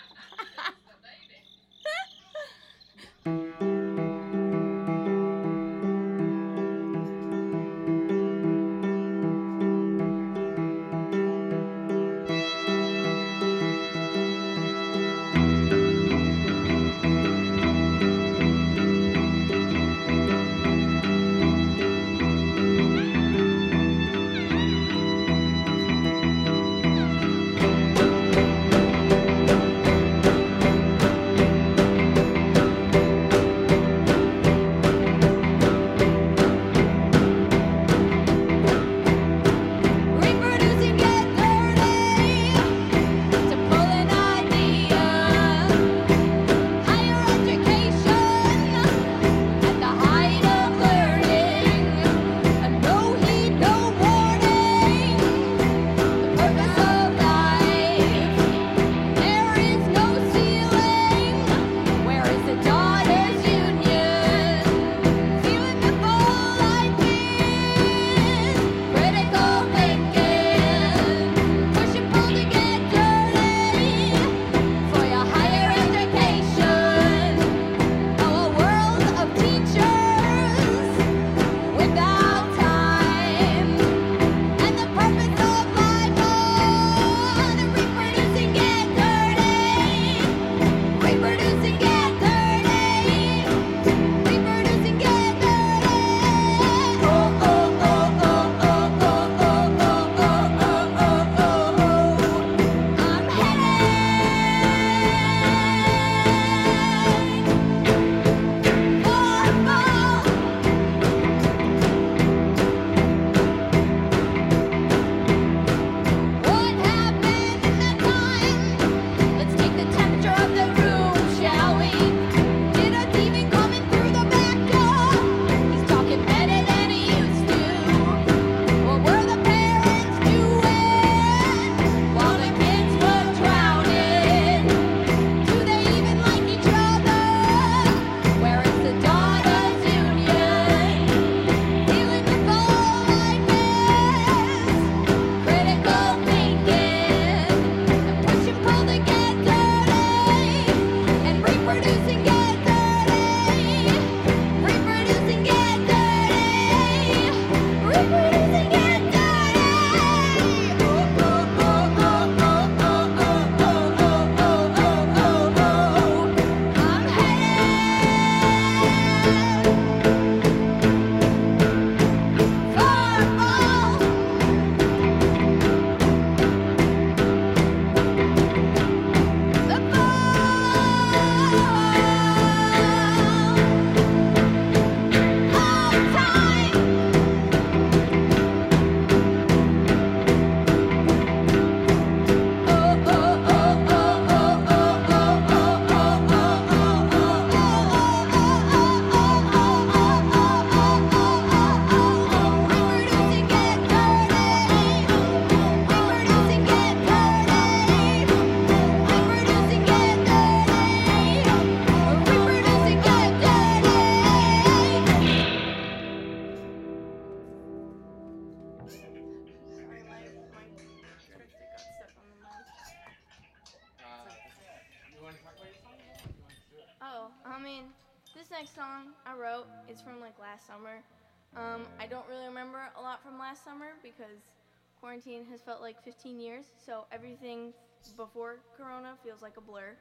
years, 236.60 236.72
so 236.84 237.06
everything 237.12 237.72
before 238.16 238.60
Corona 238.76 239.14
feels 239.24 239.42
like 239.42 239.56
a 239.56 239.60
blur. 239.60 239.96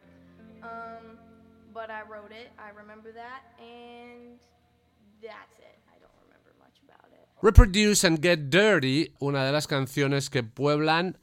Um, 0.64 1.18
but 1.74 1.90
I 1.90 2.02
wrote 2.10 2.32
it, 2.32 2.52
I 2.58 2.70
remember 2.76 3.12
that, 3.12 3.42
and 3.60 4.40
that's 5.22 5.60
it. 5.60 5.78
I 5.88 6.00
don't 6.00 6.12
remember 6.26 6.52
much 6.60 6.80
about 6.84 7.12
it. 7.12 7.28
Reproduce 7.42 8.04
and 8.04 8.22
Get 8.22 8.50
Dirty, 8.50 9.14
una 9.22 9.46
de 9.46 9.52
las 9.52 9.68
canciones 9.68 10.30
que 10.30 10.44
pueblan 10.44 11.18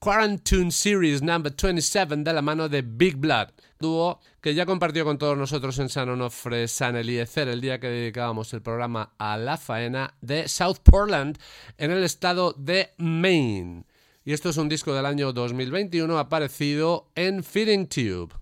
Quarantine 0.00 0.70
Series 0.70 1.20
Number 1.20 1.50
27 1.50 2.24
de 2.24 2.32
la 2.32 2.40
mano 2.40 2.68
de 2.68 2.80
Big 2.80 3.16
Blood, 3.16 3.48
dúo 3.78 4.20
que 4.40 4.54
ya 4.54 4.64
compartió 4.64 5.04
con 5.04 5.18
todos 5.18 5.36
nosotros 5.36 5.78
en 5.78 5.90
San 5.90 6.08
Onofre, 6.08 6.68
San 6.68 6.96
Eliezer, 6.96 7.48
el 7.48 7.60
día 7.60 7.78
que 7.78 7.88
dedicábamos 7.88 8.54
el 8.54 8.62
programa 8.62 9.12
a 9.18 9.36
la 9.36 9.58
faena 9.58 10.14
de 10.22 10.48
South 10.48 10.78
Portland 10.82 11.38
en 11.76 11.90
el 11.90 12.02
estado 12.02 12.54
de 12.56 12.94
Maine. 12.96 13.84
Y 14.22 14.32
esto 14.34 14.50
es 14.50 14.58
un 14.58 14.68
disco 14.68 14.94
del 14.94 15.06
año 15.06 15.32
2021 15.32 16.18
aparecido 16.18 17.10
en 17.14 17.42
Feeding 17.42 17.86
Tube. 17.86 18.34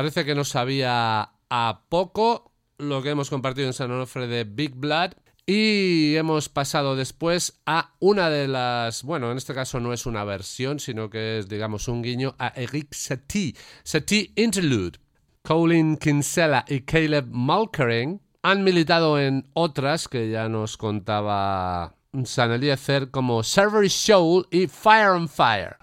Parece 0.00 0.24
que 0.24 0.34
no 0.34 0.44
sabía 0.44 1.30
a 1.50 1.82
poco 1.90 2.54
lo 2.78 3.02
que 3.02 3.10
hemos 3.10 3.28
compartido 3.28 3.66
en 3.66 3.74
San 3.74 3.90
Onofre 3.90 4.26
de 4.28 4.44
Big 4.44 4.74
Blood. 4.74 5.10
Y 5.44 6.16
hemos 6.16 6.48
pasado 6.48 6.96
después 6.96 7.60
a 7.66 7.92
una 7.98 8.30
de 8.30 8.48
las, 8.48 9.02
bueno, 9.02 9.30
en 9.30 9.36
este 9.36 9.52
caso 9.52 9.78
no 9.78 9.92
es 9.92 10.06
una 10.06 10.24
versión, 10.24 10.80
sino 10.80 11.10
que 11.10 11.36
es, 11.36 11.50
digamos, 11.50 11.86
un 11.86 12.00
guiño 12.00 12.34
a 12.38 12.48
Eric 12.56 12.94
Satie, 12.94 13.54
Satie 13.84 14.32
Interlude. 14.36 14.98
Colin 15.42 15.98
Kinsella 15.98 16.64
y 16.66 16.80
Caleb 16.80 17.26
Mulkering 17.28 18.22
han 18.42 18.64
militado 18.64 19.20
en 19.20 19.50
otras 19.52 20.08
que 20.08 20.30
ya 20.30 20.48
nos 20.48 20.78
contaba 20.78 21.94
San 22.24 22.52
Eliezer 22.52 23.10
como 23.10 23.42
Server 23.42 23.86
Show 23.86 24.46
y 24.50 24.66
Fire 24.66 25.10
on 25.10 25.28
Fire. 25.28 25.76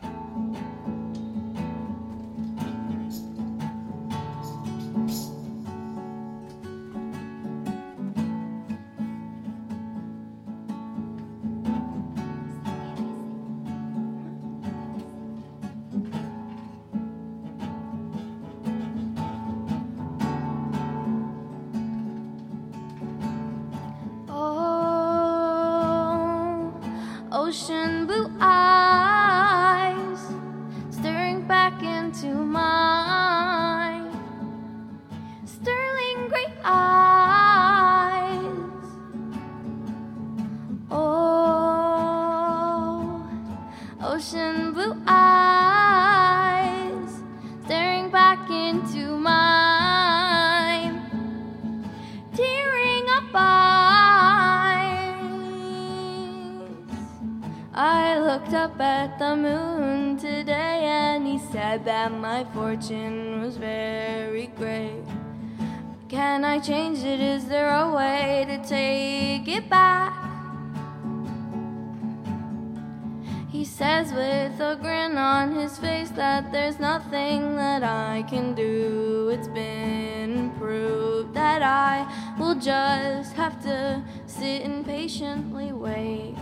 Nothing 77.09 77.55
that 77.55 77.83
I 77.83 78.25
can 78.27 78.53
do. 78.53 79.29
It's 79.29 79.47
been 79.47 80.51
proved 80.59 81.33
that 81.33 81.61
I 81.61 82.05
will 82.37 82.55
just 82.55 83.31
have 83.33 83.61
to 83.63 84.03
sit 84.25 84.63
and 84.63 84.85
patiently 84.85 85.71
wait. 85.71 86.35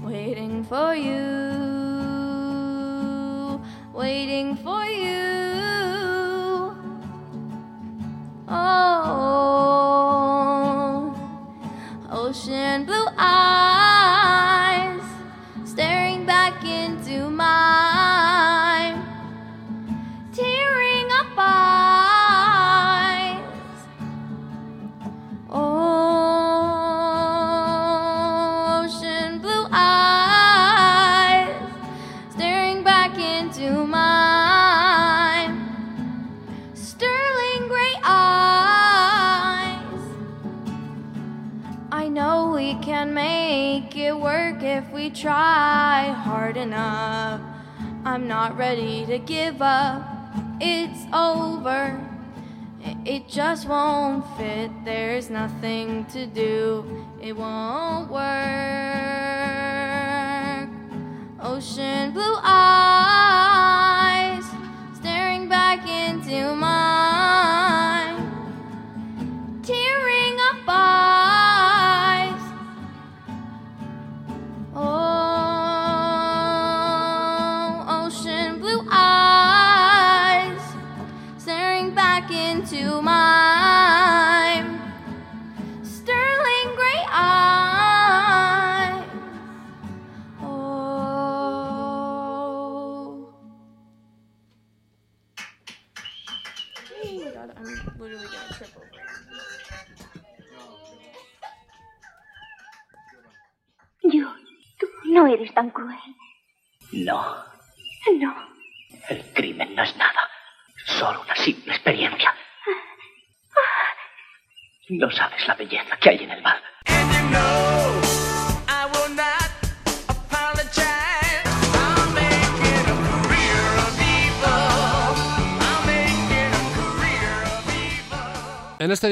Waiting 0.00 0.62
for 0.62 0.94
you, 0.94 1.31
try 45.22 46.12
hard 46.24 46.56
enough. 46.56 47.40
I'm 48.04 48.26
not 48.26 48.58
ready 48.58 49.06
to 49.06 49.20
give 49.20 49.62
up. 49.62 50.02
It's 50.60 51.06
over. 51.14 51.96
It- 53.04 53.28
just 53.28 53.68
won't 53.68 54.24
fit. 54.36 54.72
There's 54.84 55.30
nothing 55.30 56.06
to 56.06 56.26
do. 56.26 56.84
It 57.20 57.36
won't 57.36 58.10
work. 58.10 58.71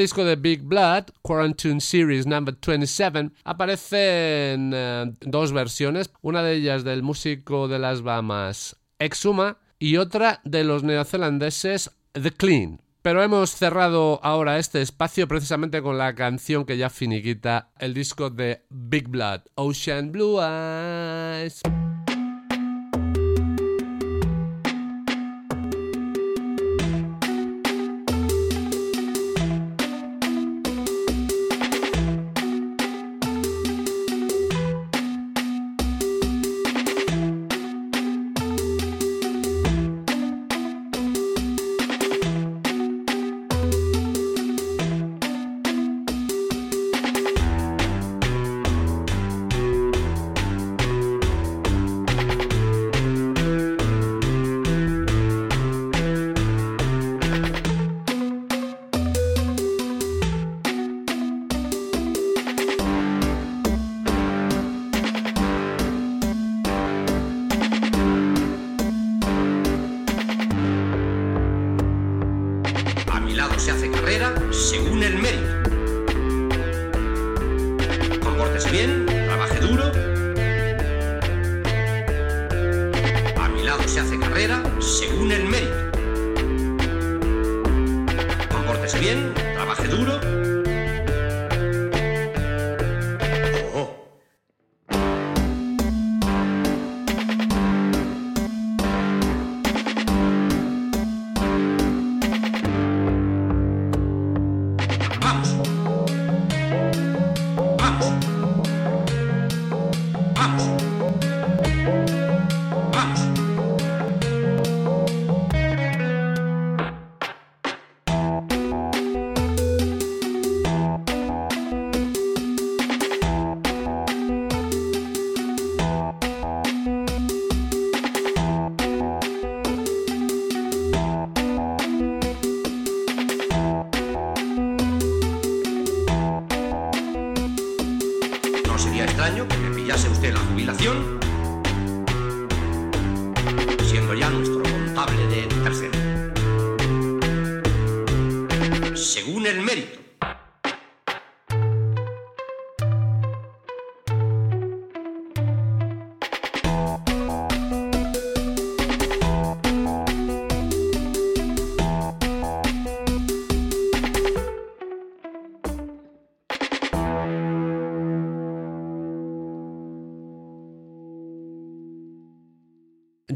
Disco 0.00 0.24
de 0.24 0.36
Big 0.36 0.62
Blood, 0.62 1.10
Quarantine 1.20 1.78
Series 1.78 2.26
Number 2.26 2.56
27, 2.66 3.32
aparecen 3.44 4.72
eh, 4.74 5.12
dos 5.20 5.52
versiones, 5.52 6.10
una 6.22 6.42
de 6.42 6.54
ellas 6.54 6.84
del 6.84 7.02
músico 7.02 7.68
de 7.68 7.78
las 7.78 8.00
Bahamas 8.00 8.76
Exuma 8.98 9.58
y 9.78 9.98
otra 9.98 10.40
de 10.44 10.64
los 10.64 10.84
neozelandeses 10.84 11.90
The 12.12 12.30
Clean. 12.30 12.80
Pero 13.02 13.22
hemos 13.22 13.50
cerrado 13.50 14.20
ahora 14.22 14.58
este 14.58 14.80
espacio 14.80 15.28
precisamente 15.28 15.82
con 15.82 15.98
la 15.98 16.14
canción 16.14 16.64
que 16.64 16.78
ya 16.78 16.88
finiquita 16.88 17.70
el 17.78 17.92
disco 17.92 18.30
de 18.30 18.62
Big 18.70 19.08
Blood, 19.08 19.40
Ocean 19.54 20.12
Blue 20.12 20.40
Eyes. 20.40 21.60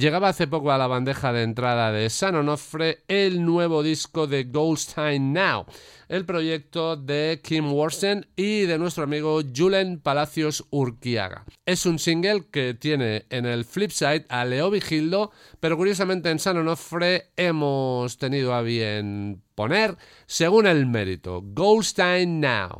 Llegaba 0.04 0.28
hace 0.28 0.46
poco 0.46 0.70
a 0.70 0.76
la 0.76 0.86
bandeja 0.86 1.32
de 1.32 1.44
entrada 1.44 1.90
de 1.90 2.10
San 2.10 2.34
Onofre 2.34 3.04
el 3.08 3.42
nuevo 3.42 3.82
disco 3.82 4.26
de 4.26 4.44
Goldstein 4.44 5.32
Now, 5.32 5.64
el 6.10 6.26
proyecto 6.26 6.94
de 6.94 7.40
Kim 7.42 7.72
Worsen 7.72 8.26
y 8.36 8.66
de 8.66 8.76
nuestro 8.76 9.04
amigo 9.04 9.40
Julen 9.56 9.98
Palacios 9.98 10.66
Urquiaga. 10.68 11.46
Es 11.64 11.86
un 11.86 11.98
single 11.98 12.44
que 12.50 12.74
tiene 12.74 13.24
en 13.30 13.46
el 13.46 13.64
flipside 13.64 14.26
a 14.28 14.44
Leo 14.44 14.70
Vigildo, 14.70 15.32
pero 15.58 15.78
curiosamente 15.78 16.30
en 16.30 16.38
San 16.38 16.58
Onofre 16.58 17.30
hemos 17.38 18.18
tenido 18.18 18.52
a 18.52 18.60
bien 18.60 19.40
poner 19.54 19.96
según 20.26 20.66
el 20.66 20.84
mérito, 20.84 21.40
Goldstein 21.42 22.40
Now. 22.40 22.78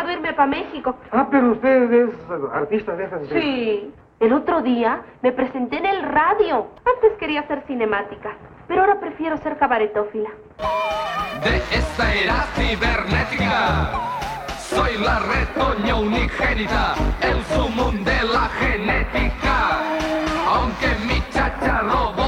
Para 0.00 0.46
México. 0.46 0.96
Ah, 1.12 1.26
pero 1.30 1.52
usted 1.52 1.92
es 1.92 2.10
artista 2.52 2.92
de 2.96 3.04
esas. 3.04 3.28
de- 3.28 3.40
Sí. 3.40 3.94
El 4.18 4.32
otro 4.32 4.62
día 4.62 5.02
me 5.22 5.32
presenté 5.32 5.76
en 5.78 5.86
el 5.86 6.02
radio. 6.02 6.68
Antes 6.86 7.12
quería 7.18 7.46
ser 7.46 7.62
cinemática, 7.66 8.30
pero 8.66 8.80
ahora 8.82 8.98
prefiero 8.98 9.36
ser 9.38 9.58
cabaretófila. 9.58 10.30
De 11.44 11.56
esta 11.76 12.14
era 12.14 12.42
cibernética. 12.54 13.90
Soy 14.58 14.96
la 14.98 15.18
retoña 15.20 15.96
unigénita, 15.96 16.94
el 17.20 17.42
sumum 17.44 18.02
de 18.04 18.22
la 18.32 18.48
genética. 18.58 19.80
Aunque 20.48 20.88
mi 21.06 21.20
chacha 21.30 21.80
robótica, 21.82 22.25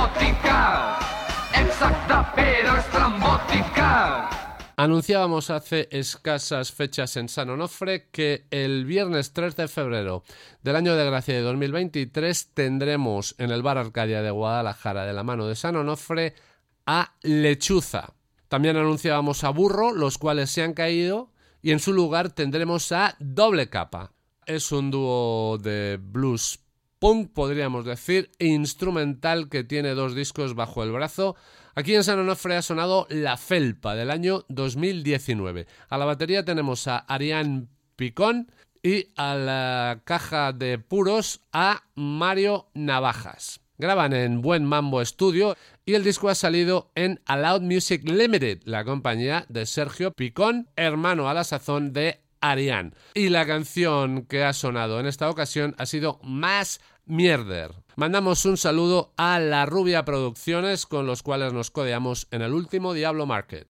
Anunciábamos 4.81 5.51
hace 5.51 5.88
escasas 5.91 6.71
fechas 6.71 7.17
en 7.17 7.29
San 7.29 7.51
Onofre 7.51 8.11
que 8.12 8.47
el 8.53 8.85
viernes 8.85 9.33
3 9.33 9.57
de 9.57 9.67
febrero 9.67 10.23
del 10.62 10.77
año 10.77 10.95
de 10.95 11.05
gracia 11.05 11.35
de 11.35 11.41
2023 11.41 12.51
tendremos 12.55 13.35
en 13.38 13.51
el 13.51 13.64
Bar 13.64 13.77
Arcadia 13.77 14.23
de 14.23 14.31
Guadalajara 14.31 15.05
de 15.05 15.12
la 15.12 15.25
mano 15.25 15.49
de 15.49 15.57
San 15.57 15.75
Onofre 15.75 16.35
a 16.87 17.17
Lechuza. 17.23 18.14
También 18.47 18.77
anunciábamos 18.77 19.43
a 19.43 19.51
Burro, 19.51 19.93
los 19.93 20.17
cuales 20.17 20.49
se 20.53 20.62
han 20.62 20.75
caído, 20.75 21.33
y 21.61 21.73
en 21.73 21.81
su 21.81 21.93
lugar 21.93 22.31
tendremos 22.31 22.93
a 22.93 23.17
Doble 23.19 23.69
Capa. 23.69 24.12
Es 24.47 24.71
un 24.71 24.93
dúo 24.93 25.59
de 25.59 25.99
blues 26.01 26.61
punk, 27.01 27.33
podríamos 27.33 27.85
decir, 27.85 28.31
instrumental 28.38 29.49
que 29.49 29.64
tiene 29.64 29.95
dos 29.95 30.14
discos 30.14 30.55
bajo 30.55 30.85
el 30.85 30.93
brazo. 30.93 31.35
Aquí 31.79 31.95
en 31.95 32.03
San 32.03 32.19
Onofre 32.19 32.57
ha 32.57 32.62
sonado 32.62 33.07
La 33.09 33.37
Felpa 33.37 33.95
del 33.95 34.11
año 34.11 34.45
2019. 34.49 35.69
A 35.88 35.97
la 35.97 36.07
batería 36.07 36.45
tenemos 36.45 36.88
a 36.88 36.99
Ariane 36.99 37.69
Picón 37.95 38.51
y 38.83 39.11
a 39.14 39.37
la 39.37 40.01
caja 40.03 40.53
de 40.53 40.81
puros 40.81 41.41
a 41.53 41.85
Mario 41.95 42.67
Navajas. 42.75 43.61
Graban 43.77 44.12
en 44.12 44.43
Buen 44.43 44.64
Mambo 44.64 45.05
Studio 45.05 45.57
y 45.87 45.95
el 45.95 46.03
disco 46.03 46.29
ha 46.29 46.35
salido 46.35 46.91
en 46.97 47.21
Aloud 47.27 47.61
Music 47.61 48.03
Limited, 48.11 48.62
la 48.64 48.85
compañía 48.85 49.47
de 49.49 49.64
Sergio 49.64 50.11
Picón, 50.11 50.69
hermano 50.75 51.29
a 51.29 51.35
la 51.35 51.45
sazón 51.45 51.93
de 51.93 52.19
Ariane. 52.40 52.92
Y 53.14 53.29
la 53.29 53.46
canción 53.46 54.27
que 54.27 54.44
ha 54.44 54.53
sonado 54.53 55.01
en 55.01 55.07
esta 55.07 55.31
ocasión 55.31 55.74
ha 55.79 55.87
sido 55.87 56.18
Más 56.22 56.81
Mierder. 57.05 57.72
Mandamos 57.96 58.44
un 58.44 58.57
saludo 58.57 59.12
a 59.16 59.38
La 59.40 59.66
Rubia 59.66 60.05
Producciones 60.05 60.87
con 60.87 61.07
los 61.07 61.22
cuales 61.22 61.53
nos 61.53 61.70
codeamos 61.70 62.29
en 62.31 62.42
el 62.42 62.53
último 62.53 62.92
Diablo 62.92 63.27
Market. 63.27 63.68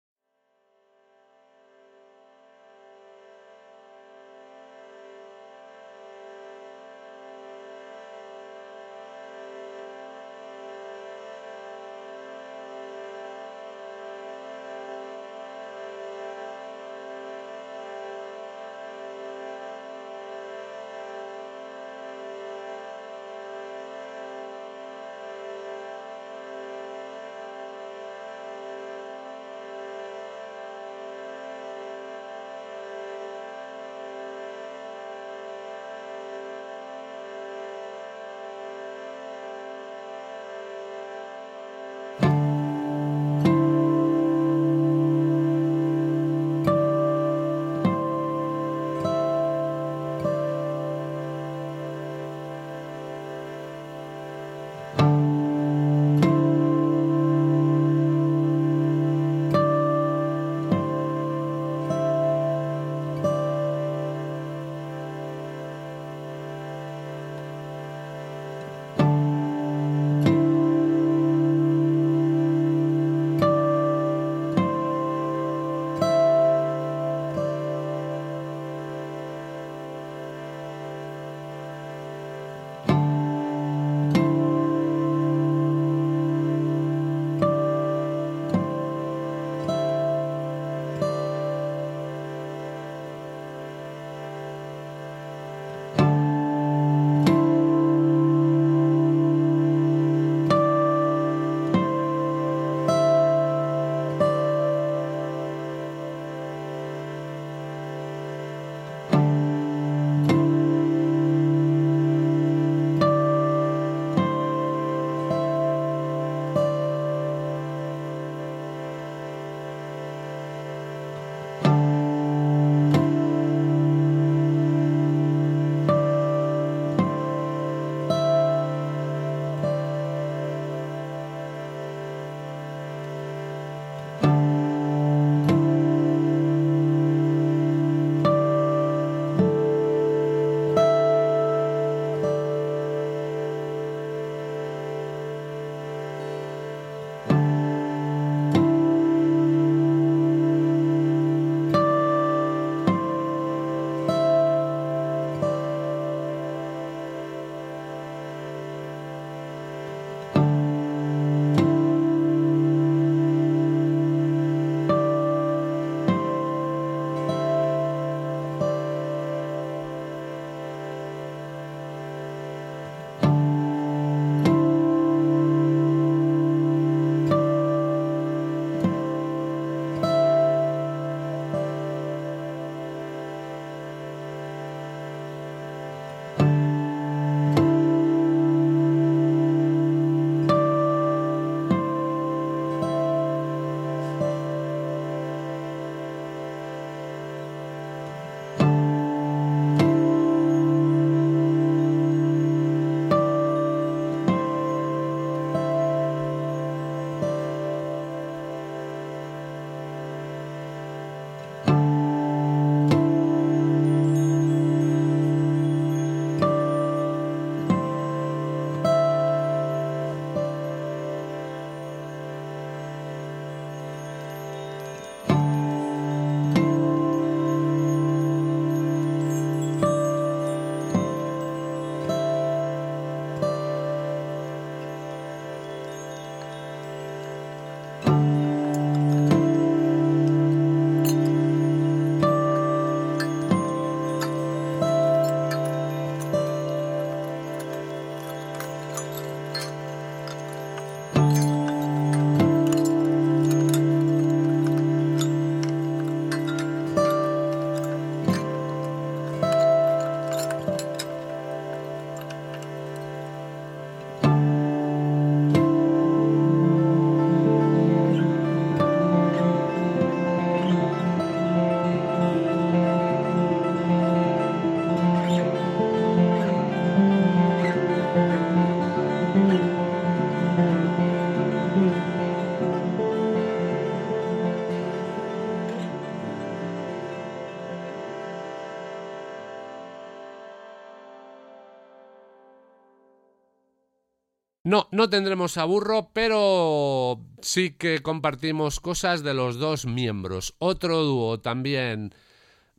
No, 294.68 294.86
no 294.92 295.08
tendremos 295.08 295.56
a 295.56 295.64
burro, 295.64 296.10
pero 296.12 297.24
sí 297.40 297.70
que 297.70 298.00
compartimos 298.00 298.80
cosas 298.80 299.22
de 299.22 299.32
los 299.32 299.58
dos 299.58 299.86
miembros. 299.86 300.56
Otro 300.58 301.04
dúo 301.04 301.40
también 301.40 302.14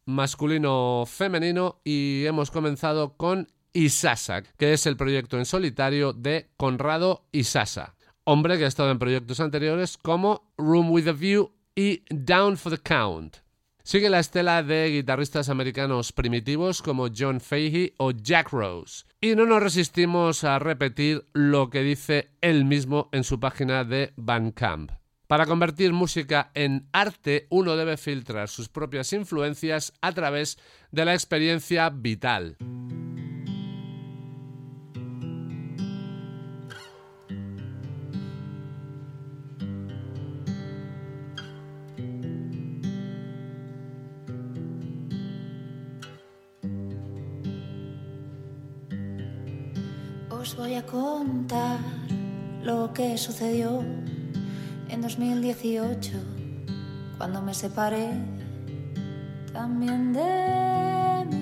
masculino-femenino 0.05 1.81
y 1.83 2.25
hemos 2.27 2.51
comenzado 2.51 3.17
con 3.17 3.47
Isasa, 3.73 4.43
que 4.43 4.73
es 4.73 4.85
el 4.85 4.97
proyecto 4.97 5.39
en 5.39 5.45
solitario 5.45 6.13
de 6.13 6.51
Conrado 6.57 7.25
Isasa, 7.31 7.95
hombre 8.23 8.59
que 8.59 8.65
ha 8.65 8.67
estado 8.67 8.91
en 8.91 8.99
proyectos 8.99 9.39
anteriores 9.39 9.97
como 9.97 10.53
Room 10.59 10.91
with 10.91 11.07
a 11.07 11.13
View 11.13 11.55
y 11.73 12.03
Down 12.11 12.55
for 12.55 12.71
the 12.71 12.77
Count. 12.77 13.37
Sigue 13.89 14.11
la 14.11 14.19
estela 14.19 14.61
de 14.61 14.87
guitarristas 14.91 15.49
americanos 15.49 16.11
primitivos 16.11 16.83
como 16.83 17.07
John 17.09 17.41
Fahey 17.41 17.95
o 17.97 18.11
Jack 18.11 18.51
Rose. 18.51 19.05
Y 19.19 19.33
no 19.33 19.47
nos 19.47 19.63
resistimos 19.63 20.43
a 20.43 20.59
repetir 20.59 21.25
lo 21.33 21.71
que 21.71 21.81
dice 21.81 22.29
él 22.41 22.65
mismo 22.65 23.09
en 23.11 23.23
su 23.23 23.39
página 23.39 23.83
de 23.83 24.13
Bandcamp. 24.15 24.91
Para 25.25 25.47
convertir 25.47 25.91
música 25.91 26.51
en 26.53 26.87
arte, 26.93 27.47
uno 27.49 27.75
debe 27.75 27.97
filtrar 27.97 28.47
sus 28.47 28.69
propias 28.69 29.11
influencias 29.11 29.91
a 30.01 30.11
través 30.11 30.59
de 30.91 31.05
la 31.05 31.15
experiencia 31.15 31.89
vital. 31.89 32.57
Voy 50.59 50.75
a 50.75 50.85
contar 50.85 51.79
lo 52.61 52.93
que 52.93 53.17
sucedió 53.17 53.81
en 54.89 55.01
2018, 55.01 56.11
cuando 57.17 57.41
me 57.41 57.53
separé 57.53 58.09
también 59.53 60.11
de 60.11 61.25
mí. 61.31 61.39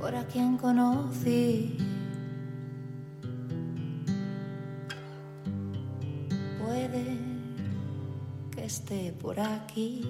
Por 0.00 0.12
a 0.16 0.26
quien 0.26 0.56
conocí. 0.56 1.76
Puede 6.58 7.16
que 8.50 8.64
esté 8.64 9.12
por 9.12 9.38
aquí. 9.38 10.02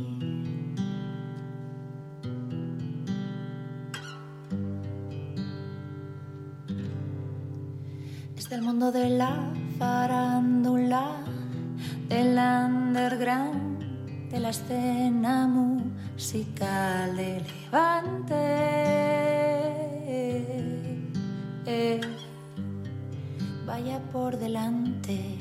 Del 8.57 8.65
mundo 8.65 8.91
de 8.91 9.11
la 9.11 9.53
farándula, 9.79 11.11
del 12.09 12.39
underground, 12.39 14.31
de 14.31 14.41
la 14.41 14.49
escena 14.49 15.47
musical 15.47 17.15
de 17.19 17.43
Levante. 17.43 18.35
Eh, 21.67 22.01
vaya 23.67 24.01
por 24.11 24.39
delante, 24.39 25.36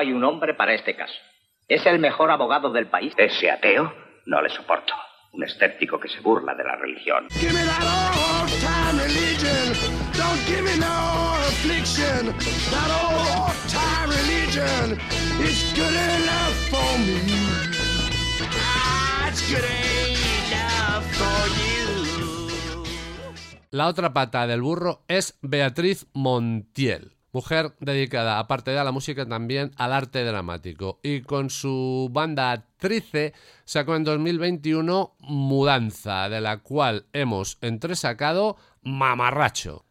hay 0.00 0.12
un 0.12 0.24
hombre 0.24 0.54
para 0.54 0.74
este 0.74 0.96
caso. 0.96 1.14
Es 1.68 1.86
el 1.86 1.98
mejor 1.98 2.30
abogado 2.30 2.72
del 2.72 2.86
país. 2.86 3.12
Ese 3.16 3.50
ateo 3.50 3.94
no 4.26 4.42
le 4.42 4.48
soporto. 4.48 4.92
Un 5.32 5.44
escéptico 5.44 6.00
que 6.00 6.08
se 6.08 6.20
burla 6.20 6.54
de 6.54 6.64
la 6.64 6.74
religión. 6.76 7.28
La 23.70 23.86
otra 23.86 24.12
pata 24.12 24.48
del 24.48 24.62
burro 24.62 25.04
es 25.06 25.38
Beatriz 25.42 26.06
Montiel 26.12 27.19
mujer 27.32 27.74
dedicada, 27.80 28.38
aparte 28.38 28.70
de 28.70 28.78
a 28.78 28.84
la 28.84 28.92
música, 28.92 29.26
también 29.26 29.72
al 29.76 29.92
arte 29.92 30.24
dramático. 30.24 31.00
Y 31.02 31.22
con 31.22 31.50
su 31.50 32.08
banda 32.12 32.66
Trice 32.78 33.32
sacó 33.64 33.96
en 33.96 34.04
2021 34.04 35.14
Mudanza, 35.20 36.28
de 36.28 36.40
la 36.40 36.58
cual 36.58 37.06
hemos 37.12 37.58
entresacado 37.60 38.56
Mamarracho. 38.82 39.84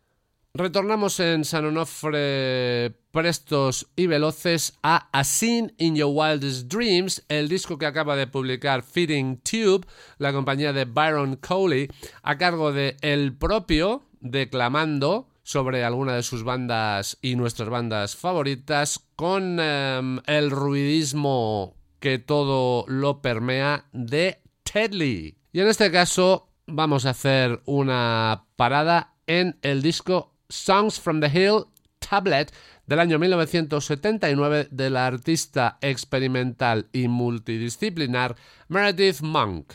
Retornamos 0.53 1.19
en 1.19 1.45
San 1.45 1.65
Onofre 1.65 2.95
prestos 3.11 3.87
y 3.95 4.07
veloces 4.07 4.77
a 4.81 5.07
A 5.11 5.23
Scene 5.23 5.73
in 5.77 5.95
Your 5.95 6.11
Wildest 6.11 6.67
Dreams, 6.67 7.23
el 7.29 7.47
disco 7.47 7.77
que 7.77 7.85
acaba 7.85 8.15
de 8.15 8.25
publicar 8.25 8.81
Feeding 8.81 9.37
Tube, 9.37 9.85
la 10.17 10.33
compañía 10.33 10.73
de 10.73 10.85
Byron 10.85 11.35
Coley, 11.35 11.87
a 12.23 12.37
cargo 12.37 12.73
de 12.73 12.97
el 13.01 13.37
propio 13.37 14.03
declamando 14.21 15.28
sobre 15.49 15.83
alguna 15.83 16.13
de 16.13 16.21
sus 16.21 16.43
bandas 16.43 17.17
y 17.23 17.35
nuestras 17.35 17.69
bandas 17.69 18.15
favoritas 18.15 19.09
con 19.15 19.59
em, 19.59 20.19
el 20.27 20.51
ruidismo 20.51 21.75
que 21.99 22.19
todo 22.19 22.85
lo 22.87 23.23
permea 23.23 23.85
de 23.91 24.43
Tedley. 24.61 25.39
Y 25.51 25.59
en 25.59 25.67
este 25.67 25.91
caso 25.91 26.49
vamos 26.67 27.07
a 27.07 27.09
hacer 27.09 27.63
una 27.65 28.45
parada 28.57 29.15
en 29.25 29.57
el 29.63 29.81
disco 29.81 30.35
Songs 30.49 30.99
from 30.99 31.19
the 31.19 31.31
Hill 31.33 31.65
Tablet 31.97 32.53
del 32.85 32.99
año 32.99 33.17
1979 33.17 34.67
de 34.69 34.89
la 34.91 35.07
artista 35.07 35.79
experimental 35.81 36.89
y 36.93 37.07
multidisciplinar 37.07 38.35
Meredith 38.67 39.21
Monk. 39.21 39.73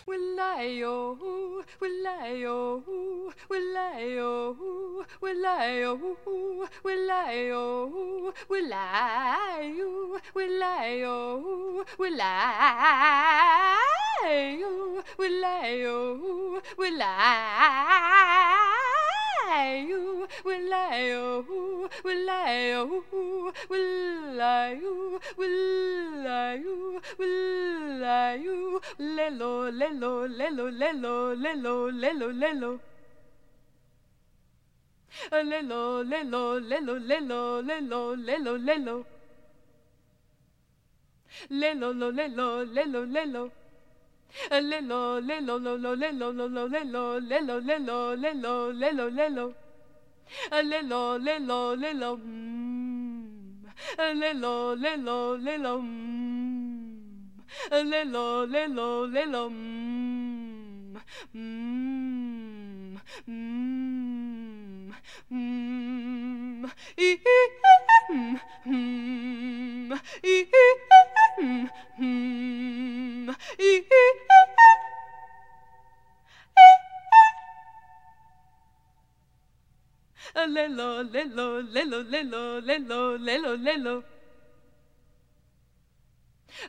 will 1.81 2.07
I, 2.07 2.45
oh, 2.47 3.33
will 3.49 3.77
I, 3.77 4.17
oh, 4.19 5.05
will 5.21 5.47
I, 5.47 5.83
oh, 5.83 6.67
will 6.83 7.11
I, 7.11 7.51
oh, 7.53 8.33
will 8.49 8.73
I, 8.73 9.11
oh, 9.13 10.21
will 10.35 10.63
I, 10.63 11.03
oh, 11.05 11.85
will 11.99 12.21
I, 12.21 13.79
oh, 14.65 15.03
will 15.19 15.45
I, 15.45 15.83
oh, 15.87 16.61
will 16.77 17.03
I. 17.03 19.11
I 19.57 19.77
you, 19.89 20.27
will 20.45 20.75
I 20.75 21.07
you, 21.07 21.89
will 22.05 22.29
I 22.29 22.71
you, 22.71 23.05
will 23.71 24.41
I 24.43 24.73
you, 24.73 25.21
will 25.39 26.27
I 26.27 26.55
you, 26.55 27.01
will 27.19 28.05
I 28.05 28.35
you, 28.35 28.81
lelo, 28.99 29.71
lelo, 29.71 30.27
lelo, 30.27 30.71
lelo, 30.71 31.91
lelo, 31.93 32.33
lelo. 32.33 32.81
Lelo, 35.31 36.03
lelo, 36.03 36.59
lelo, 36.59 36.99
lelo, 36.99 37.61
lelo, 37.63 38.17
lelo, 38.17 38.57
lelo. 38.57 39.07
Lelo, 41.51 41.93
lelo, 41.93 42.11
lelo, 42.11 42.65
lelo, 42.65 43.05
lelo. 43.05 43.64
Lelo, 44.51 45.21
lelo, 45.21 45.59
lo, 45.59 45.77
lo, 45.77 45.95
lelo, 45.95 46.33
lo, 46.33 46.47
lo, 46.49 46.67
lelo, 46.67 47.21
lelo, 47.21 47.61
lelo, 47.61 48.15
lelo, 48.17 48.73
lelo, 48.73 49.09
lelo. 49.11 49.55
Lelo, 50.51 51.19
lelo, 51.19 51.75
lelo, 51.77 52.17
mm. 52.17 53.65
Lelo, 53.99 54.75
lelo, 54.75 55.37
lelo, 55.37 55.79
mm. 55.79 57.31
Lelo, 57.71 58.47
lelo, 58.47 59.07
lelo, 59.07 59.51
mm. 59.51 60.65
Mm, 61.35 62.99
mm, 63.29 64.93
mm. 65.31 66.71
Ee, 66.99 67.27
mm, 68.67 69.99
Lelo, 80.55 81.03
lelo, 81.03 81.63
lelo, 81.63 82.03
lelo, 82.03 82.61
lelo, 82.61 83.17
lelo, 83.19 83.57
lelo. 83.57 84.05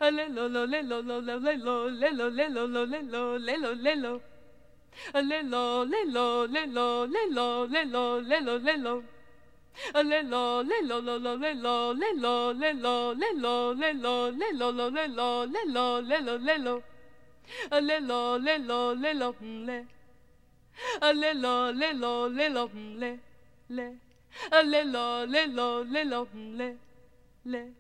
Lelo, 0.01 0.47
lo, 0.47 0.65
lelo, 0.65 1.01
lo, 1.01 1.19
lo, 1.21 1.37
lelo, 1.37 1.89
lelo, 1.89 2.29
lelo, 2.29 2.65
lo, 2.65 2.85
lelo, 2.85 3.37
lelo, 3.37 3.73
lelo. 3.75 4.21
Lelo, 5.13 5.85
lelo, 5.85 6.47
lelo, 6.47 7.05
lelo, 7.05 7.67
lelo, 7.67 8.21
lelo, 8.21 8.57
lelo. 8.57 9.03
Lelo, 9.93 10.63
lelo, 10.63 11.01
lo, 11.01 11.17
lo, 11.19 11.35
lelo, 11.37 11.93
lelo, 11.93 12.53
lelo, 12.53 13.13
lelo, 13.13 13.73
lelo, 13.75 14.31
lelo, 14.33 14.71
lo, 14.71 14.89
lelo, 14.89 15.45
lelo, 15.45 16.01
lelo, 16.01 16.37
lelo. 16.39 16.83
Lelo, 17.69 18.37
lelo, 18.39 18.95
lelo, 18.95 19.35
le. 19.67 19.85
Lelo, 21.13 21.71
lelo, 21.71 22.27
lelo, 22.29 22.67
le, 22.73 23.19
le. 23.69 23.97
Lelo, 24.63 25.25
lelo, 25.25 25.83
lelo, 25.83 25.83
le, 25.83 26.03
lo 26.03 26.27
le. 27.45 27.73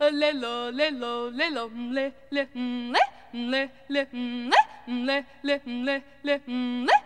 Lelo, 0.00 0.70
lelo, 0.70 1.30
lelo, 1.30 1.68
mm, 1.68 1.92
le, 1.92 2.12
le, 2.30 2.48
mm, 2.54 2.92
le, 3.50 3.70
le, 3.88 4.06
mm, 4.12 4.50
le, 5.06 5.24
le, 5.24 5.24
le, 5.42 5.62
le, 5.62 5.62
le, 5.82 6.02
le, 6.24 6.40
le. 6.46 6.86
Le, 6.86 7.05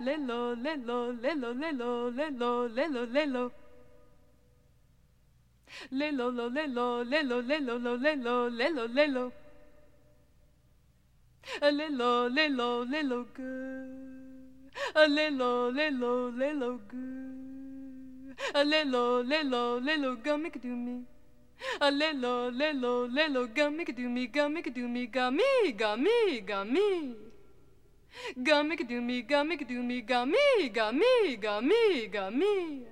lelo, 0.00 0.54
lelo, 0.54 1.12
lelo, 1.12 1.52
lelo, 1.52 2.10
lelo, 2.10 2.68
lelo, 2.68 3.04
lelo. 3.06 3.52
Lelo, 5.90 6.30
lo, 6.30 6.48
lelo, 6.48 7.04
lelo, 7.04 7.40
lelo, 7.42 7.78
lo, 7.78 7.96
lelo, 7.96 8.48
lelo, 8.48 8.86
lelo. 8.86 9.32
Lelo, 11.60 12.28
lelo, 12.28 12.84
lelo, 12.84 13.24
good. 13.34 14.14
Lelo, 15.08 15.70
lelo, 15.70 16.30
lelo, 16.30 16.78
good. 16.88 17.44
Lelo, 18.54 19.22
lelo, 19.22 19.80
lelo, 19.80 20.16
go 20.22 20.36
make 20.36 20.56
it 20.56 20.62
do 20.62 20.68
me. 20.68 21.04
Lelo, 21.80 22.50
lelo, 22.50 23.06
lelo, 23.06 23.46
go 23.54 23.70
make 23.70 23.88
it 23.90 23.96
do 23.96 24.08
me, 24.08 24.26
go 24.26 24.48
make 24.48 24.66
it 24.66 24.74
do 24.74 24.88
me, 24.88 25.06
ga 25.06 25.30
me, 25.30 25.72
ga 25.76 25.96
me, 25.96 26.40
ga 26.40 26.64
me. 26.64 27.14
Gummy 28.42 28.76
do 28.76 29.00
me, 29.00 29.22
gummy 29.22 29.56
do 29.56 29.82
me, 29.82 30.00
gummy, 30.00 30.68
gummy, 30.72 31.36
gummy, 31.36 32.06
gummy. 32.06 32.82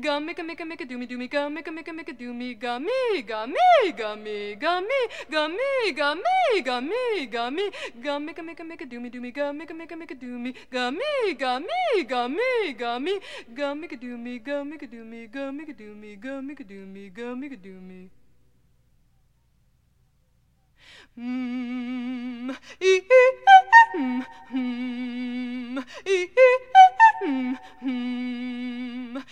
Gummy 0.00 0.34
can 0.34 0.46
make 0.46 0.60
a 0.60 0.64
make 0.64 0.80
a 0.80 0.84
do 0.84 0.98
me, 0.98 1.06
do 1.06 1.16
me, 1.16 1.28
gummy 1.28 1.62
can 1.62 1.74
make 1.74 1.88
a 1.88 1.92
make 1.92 2.08
a 2.08 2.12
do 2.12 2.34
me, 2.34 2.54
gummy, 2.54 3.22
gummy, 3.22 3.92
gummy, 3.92 4.54
gummy, 4.56 5.00
gummy, 5.30 5.92
gummy, 5.92 6.62
gummy, 6.64 7.26
gummy. 7.26 7.70
Gummy 8.02 8.32
can 8.34 8.46
make 8.46 8.60
a 8.60 8.64
make 8.64 8.80
a 8.80 8.86
do 8.86 9.00
me, 9.00 9.08
do 9.10 9.20
me, 9.20 9.30
gummy 9.30 9.66
can 9.66 9.78
make 9.78 9.92
a 9.92 9.96
make 9.96 10.10
a 10.10 10.14
do 10.14 10.38
me, 10.38 10.54
gummy, 10.70 11.34
gummy, 11.38 12.04
gummy, 12.06 12.72
gummy. 12.76 13.20
Gummy 13.54 13.88
can 13.88 13.98
do 13.98 14.16
me, 14.16 14.38
gummy 14.38 14.78
can 14.78 14.90
do 14.90 15.04
me, 15.04 15.26
gummy 15.26 15.64
can 15.64 15.76
do 15.76 15.94
me, 15.94 16.16
gummy 16.16 16.54
can 16.54 16.66
do 16.66 16.86
me, 16.86 17.08
gummy 17.10 17.48
can 17.48 17.58
do 17.60 17.80
me. 17.80 18.10
Mmm, 21.20 22.48
mmm, 22.48 23.02
mmm, 23.94 24.24
mmm, 24.24 24.24
mmm, 24.50 25.76
mmm, 25.76 26.38
mmm, 27.20 27.56
mmm, 27.82 28.00
mmm, 29.02 29.24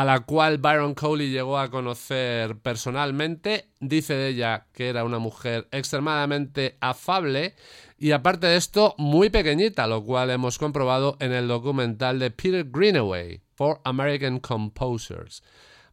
a 0.00 0.04
la 0.06 0.20
cual 0.20 0.56
Byron 0.56 0.94
Coley 0.94 1.28
llegó 1.28 1.58
a 1.58 1.70
conocer 1.70 2.56
personalmente. 2.56 3.68
Dice 3.80 4.14
de 4.14 4.28
ella 4.28 4.66
que 4.72 4.88
era 4.88 5.04
una 5.04 5.18
mujer 5.18 5.68
extremadamente 5.72 6.78
afable 6.80 7.54
y 7.98 8.12
aparte 8.12 8.46
de 8.46 8.56
esto 8.56 8.94
muy 8.96 9.28
pequeñita, 9.28 9.86
lo 9.86 10.02
cual 10.02 10.30
hemos 10.30 10.56
comprobado 10.56 11.18
en 11.20 11.32
el 11.32 11.48
documental 11.48 12.18
de 12.18 12.30
Peter 12.30 12.64
Greenaway, 12.70 13.42
For 13.54 13.82
American 13.84 14.40
Composers. 14.40 15.42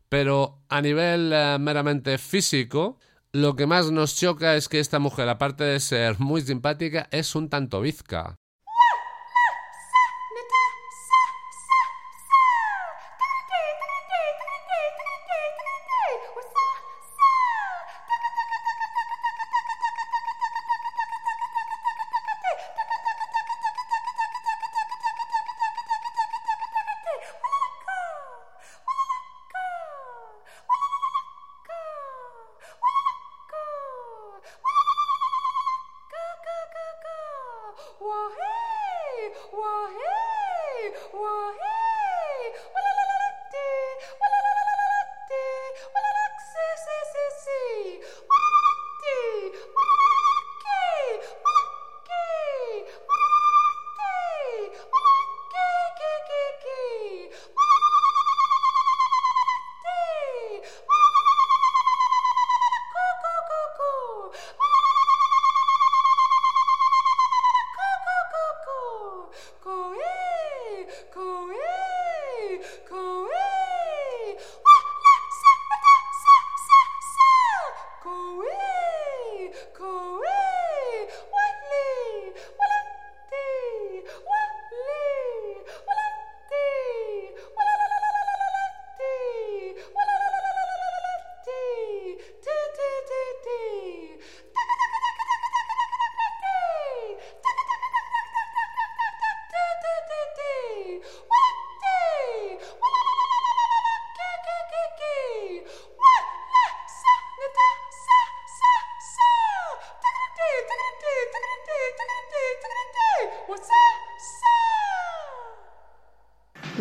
Pero 0.08 0.62
a 0.70 0.82
nivel 0.82 1.34
eh, 1.34 1.58
meramente 1.60 2.18
físico, 2.18 3.00
lo 3.34 3.58
que 3.58 3.68
más 3.68 3.92
nos 3.92 4.16
choca 4.16 4.56
es 4.56 4.70
que 4.70 4.80
esta 4.80 5.00
mujer, 5.00 5.28
aparte 5.28 5.66
de 5.66 5.82
ser 5.82 6.18
muy 6.18 6.40
simpática, 6.40 7.10
es 7.12 7.36
un 7.36 7.50
tanto 7.50 7.82
bizca. 7.82 8.38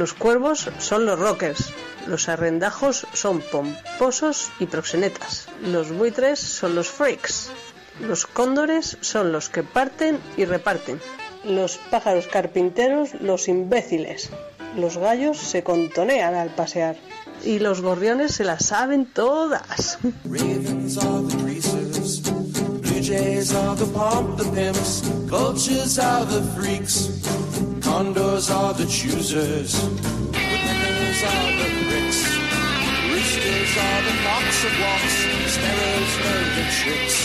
Los 0.06 0.14
cuervos 0.14 0.70
son 0.78 1.04
los 1.04 1.18
rockers, 1.18 1.72
los 2.06 2.28
arrendajos 2.28 3.08
son 3.12 3.40
pomposos 3.40 4.52
y 4.60 4.66
proxenetas, 4.66 5.48
los 5.60 5.90
buitres 5.90 6.38
son 6.38 6.76
los 6.76 6.88
freaks, 6.88 7.50
los 7.98 8.24
cóndores 8.24 8.98
son 9.00 9.32
los 9.32 9.48
que 9.48 9.64
parten 9.64 10.20
y 10.36 10.44
reparten, 10.44 11.00
los 11.42 11.78
pájaros 11.90 12.28
carpinteros 12.28 13.14
los 13.20 13.48
imbéciles, 13.48 14.30
los 14.76 14.96
gallos 14.96 15.38
se 15.38 15.64
contonean 15.64 16.36
al 16.36 16.50
pasear 16.50 16.94
y 17.42 17.58
los 17.58 17.80
gorriones 17.80 18.32
se 18.32 18.44
las 18.44 18.66
saben 18.66 19.06
todas. 19.06 19.98
Condors 27.96 28.50
are 28.50 28.74
the 28.74 28.84
choosers, 28.84 29.82
woodpeckers 29.82 31.22
are 31.32 31.52
the 31.60 31.68
pricks, 31.88 32.20
roosters 33.08 33.72
are 33.84 34.02
the 34.08 34.14
knocks 34.22 34.60
of 34.68 34.74
walks, 34.84 35.16
sparrows 35.54 36.12
know 36.20 36.42
the 36.56 36.66
tricks. 36.76 37.18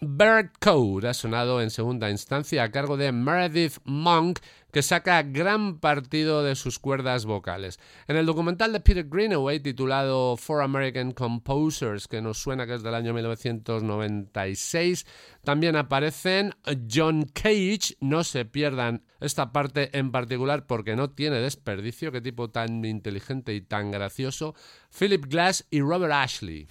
Bird 0.00 0.53
Code 0.64 1.06
ha 1.10 1.12
sonado 1.12 1.60
en 1.60 1.68
segunda 1.68 2.08
instancia 2.08 2.62
a 2.62 2.70
cargo 2.70 2.96
de 2.96 3.12
Meredith 3.12 3.76
Monk, 3.84 4.38
que 4.72 4.80
saca 4.80 5.22
gran 5.22 5.78
partido 5.78 6.42
de 6.42 6.54
sus 6.54 6.78
cuerdas 6.78 7.26
vocales. 7.26 7.78
En 8.08 8.16
el 8.16 8.24
documental 8.24 8.72
de 8.72 8.80
Peter 8.80 9.06
Greenaway 9.06 9.60
titulado 9.60 10.38
For 10.38 10.62
American 10.62 11.12
Composers, 11.12 12.08
que 12.08 12.22
nos 12.22 12.38
suena 12.38 12.66
que 12.66 12.76
es 12.76 12.82
del 12.82 12.94
año 12.94 13.12
1996, 13.12 15.04
también 15.44 15.76
aparecen 15.76 16.54
John 16.90 17.26
Cage, 17.34 17.98
no 18.00 18.24
se 18.24 18.46
pierdan 18.46 19.02
esta 19.20 19.52
parte 19.52 19.90
en 19.92 20.12
particular 20.12 20.66
porque 20.66 20.96
no 20.96 21.10
tiene 21.10 21.40
desperdicio, 21.40 22.10
qué 22.10 22.22
tipo 22.22 22.48
tan 22.48 22.82
inteligente 22.86 23.52
y 23.52 23.60
tan 23.60 23.90
gracioso, 23.90 24.54
Philip 24.98 25.26
Glass 25.26 25.66
y 25.70 25.82
Robert 25.82 26.14
Ashley. 26.14 26.68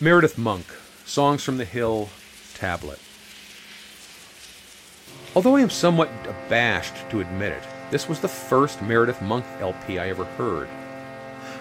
Meredith 0.00 0.38
Monk, 0.38 0.66
Songs 1.04 1.44
from 1.44 1.56
the 1.56 1.68
Hill, 1.72 2.08
Tablet. 2.56 2.98
Although 5.34 5.56
I 5.56 5.60
am 5.60 5.70
somewhat 5.70 6.08
abashed 6.26 6.94
to 7.10 7.20
admit 7.20 7.52
it, 7.52 7.62
this 7.90 8.08
was 8.08 8.20
the 8.20 8.28
first 8.28 8.80
Meredith 8.80 9.20
Monk 9.20 9.44
LP 9.60 9.98
I 9.98 10.08
ever 10.08 10.24
heard. 10.24 10.68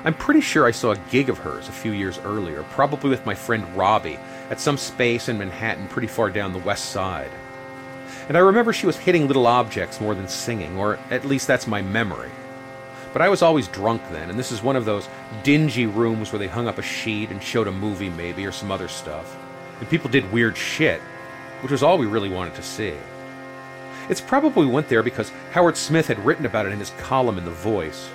I'm 0.06 0.14
pretty 0.14 0.40
sure 0.40 0.66
I 0.66 0.72
saw 0.72 0.92
a 0.92 0.98
gig 1.12 1.30
of 1.30 1.40
hers 1.40 1.68
a 1.68 1.74
few 1.74 1.92
years 1.92 2.18
earlier, 2.20 2.64
probably 2.72 3.10
with 3.10 3.26
my 3.26 3.36
friend 3.36 3.66
Robbie, 3.76 4.18
at 4.50 4.62
some 4.62 4.78
space 4.78 5.28
in 5.28 5.38
Manhattan 5.38 5.88
pretty 5.90 6.08
far 6.08 6.30
down 6.30 6.54
the 6.54 6.60
west 6.60 6.92
side. 6.92 7.32
And 8.30 8.38
I 8.38 8.42
remember 8.42 8.72
she 8.72 8.86
was 8.86 8.98
hitting 8.98 9.28
little 9.28 9.48
objects 9.48 10.00
more 10.00 10.16
than 10.16 10.28
singing, 10.28 10.78
or 10.78 10.98
at 11.12 11.26
least 11.26 11.48
that's 11.48 11.68
my 11.68 11.82
memory. 11.82 12.32
But 13.14 13.22
I 13.22 13.30
was 13.30 13.42
always 13.42 13.68
drunk 13.68 14.02
then, 14.12 14.30
and 14.30 14.40
this 14.40 14.52
is 14.52 14.64
one 14.64 14.76
of 14.76 14.86
those 14.86 15.10
dingy 15.44 15.86
rooms 15.86 16.32
where 16.32 16.40
they 16.40 16.48
hung 16.48 16.68
up 16.68 16.78
a 16.78 16.82
sheet 16.82 17.30
and 17.30 17.44
showed 17.44 17.68
a 17.68 17.72
movie 17.72 18.10
maybe 18.10 18.46
or 18.46 18.52
some 18.52 18.72
other 18.72 18.88
stuff. 18.88 19.38
And 19.80 19.90
people 19.90 20.10
did 20.10 20.32
weird 20.32 20.58
shit, 20.58 21.02
which 21.62 21.72
was 21.72 21.84
all 21.84 21.98
we 21.98 22.06
really 22.06 22.30
wanted 22.30 22.56
to 22.56 22.64
see. 22.64 22.94
It's 24.08 24.22
probably 24.22 24.68
went 24.68 24.88
there 24.88 25.04
because 25.04 25.32
Howard 25.52 25.76
Smith 25.76 26.08
had 26.08 26.24
written 26.24 26.46
about 26.46 26.66
it 26.66 26.72
in 26.72 26.80
his 26.80 26.92
column 27.00 27.38
in 27.38 27.46
The 27.46 27.52
Voice, 27.52 28.08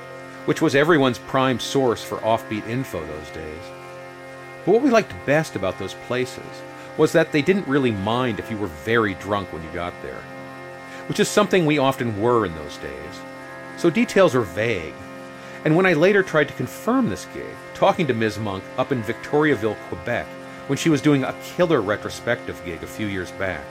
which 0.44 0.62
was 0.62 0.74
everyone's 0.74 1.18
prime 1.18 1.58
source 1.58 2.02
for 2.02 2.18
offbeat 2.18 2.66
info 2.68 3.04
those 3.04 3.30
days. 3.30 3.62
But 4.64 4.72
what 4.72 4.82
we 4.82 4.90
liked 4.90 5.12
best 5.26 5.56
about 5.56 5.78
those 5.78 5.94
places 6.06 6.62
was 6.96 7.12
that 7.12 7.32
they 7.32 7.42
didn't 7.42 7.66
really 7.66 7.90
mind 7.90 8.38
if 8.38 8.50
you 8.50 8.56
were 8.56 8.68
very 8.68 9.14
drunk 9.14 9.52
when 9.52 9.62
you 9.62 9.70
got 9.70 9.94
there, 10.02 10.22
which 11.08 11.20
is 11.20 11.28
something 11.28 11.66
we 11.66 11.78
often 11.78 12.20
were 12.20 12.46
in 12.46 12.54
those 12.54 12.76
days. 12.76 13.20
So 13.76 13.90
details 13.90 14.34
are 14.34 14.42
vague. 14.42 14.94
And 15.64 15.74
when 15.76 15.86
I 15.86 15.92
later 15.94 16.22
tried 16.22 16.48
to 16.48 16.54
confirm 16.54 17.08
this 17.08 17.26
gig, 17.34 17.54
talking 17.74 18.06
to 18.06 18.14
Ms. 18.14 18.38
Monk 18.38 18.62
up 18.78 18.92
in 18.92 19.02
Victoriaville, 19.02 19.76
Quebec, 19.88 20.26
when 20.70 20.78
she 20.78 20.88
was 20.88 21.02
doing 21.02 21.24
a 21.24 21.34
killer 21.42 21.80
retrospective 21.80 22.64
gig 22.64 22.80
a 22.84 22.86
few 22.86 23.08
years 23.08 23.32
back, 23.32 23.64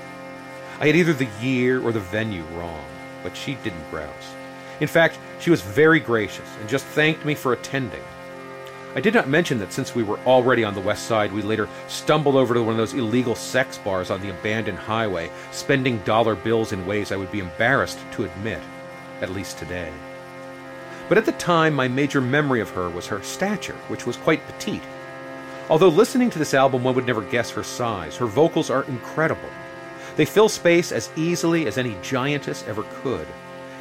I 0.82 0.88
had 0.88 0.97
either 0.97 1.14
the 1.14 1.30
year 1.41 1.82
or 1.82 1.93
the 1.93 2.02
venue 2.02 2.43
wrong, 2.58 2.84
but 3.24 3.38
she 3.38 3.56
didn't 3.64 3.89
grouse. 3.89 4.34
In 4.82 4.88
fact, 4.89 5.18
she 5.39 5.50
was 5.50 5.62
very 5.62 6.02
gracious 6.02 6.50
and 6.60 6.68
just 6.68 6.84
thanked 6.84 7.24
me 7.24 7.36
for 7.36 7.54
attending. 7.54 8.04
I 8.95 9.00
did 9.00 9.14
not 9.14 9.30
mention 9.30 9.60
that 9.60 9.72
since 9.72 9.95
we 9.95 10.04
were 10.04 10.20
already 10.26 10.66
on 10.66 10.74
the 10.74 10.82
west 10.82 11.06
side, 11.06 11.32
we 11.32 11.41
later 11.41 11.70
stumbled 11.88 12.36
over 12.36 12.54
to 12.54 12.62
one 12.62 12.72
of 12.72 12.78
those 12.78 12.93
illegal 12.93 13.34
sex 13.34 13.78
bars 13.78 14.12
on 14.12 14.20
the 14.20 14.32
abandoned 14.32 14.80
highway, 14.80 15.32
spending 15.54 16.00
dollar 16.00 16.36
bills 16.36 16.74
in 16.74 16.86
ways 16.86 17.14
I 17.14 17.16
would 17.16 17.32
be 17.32 17.39
embarrassed 17.39 18.00
to 18.12 18.26
admit, 18.26 18.62
at 19.22 19.32
least 19.32 19.58
today. 19.58 19.93
But 21.08 21.18
at 21.18 21.26
the 21.26 21.32
time, 21.32 21.74
my 21.76 21.88
major 21.88 22.20
memory 22.20 22.60
of 22.60 22.72
her 22.72 22.89
was 22.89 23.08
her 23.08 23.24
stature, 23.24 23.78
which 23.88 24.06
was 24.06 24.18
quite 24.18 24.45
petite. 24.47 24.84
Although 25.70 25.90
listening 25.90 26.32
to 26.32 26.40
this 26.40 26.56
album, 26.56 26.84
one 26.84 26.96
would 26.96 27.06
never 27.06 27.22
guess 27.22 27.52
her 27.52 27.64
size, 27.64 28.18
her 28.18 28.26
vocals 28.26 28.72
are 28.72 28.84
incredible. 28.86 29.50
They 30.16 30.26
fill 30.26 30.50
space 30.50 30.92
as 30.92 31.12
easily 31.16 31.68
as 31.68 31.78
any 31.78 31.96
giantess 32.02 32.68
ever 32.68 32.84
could. 33.02 33.28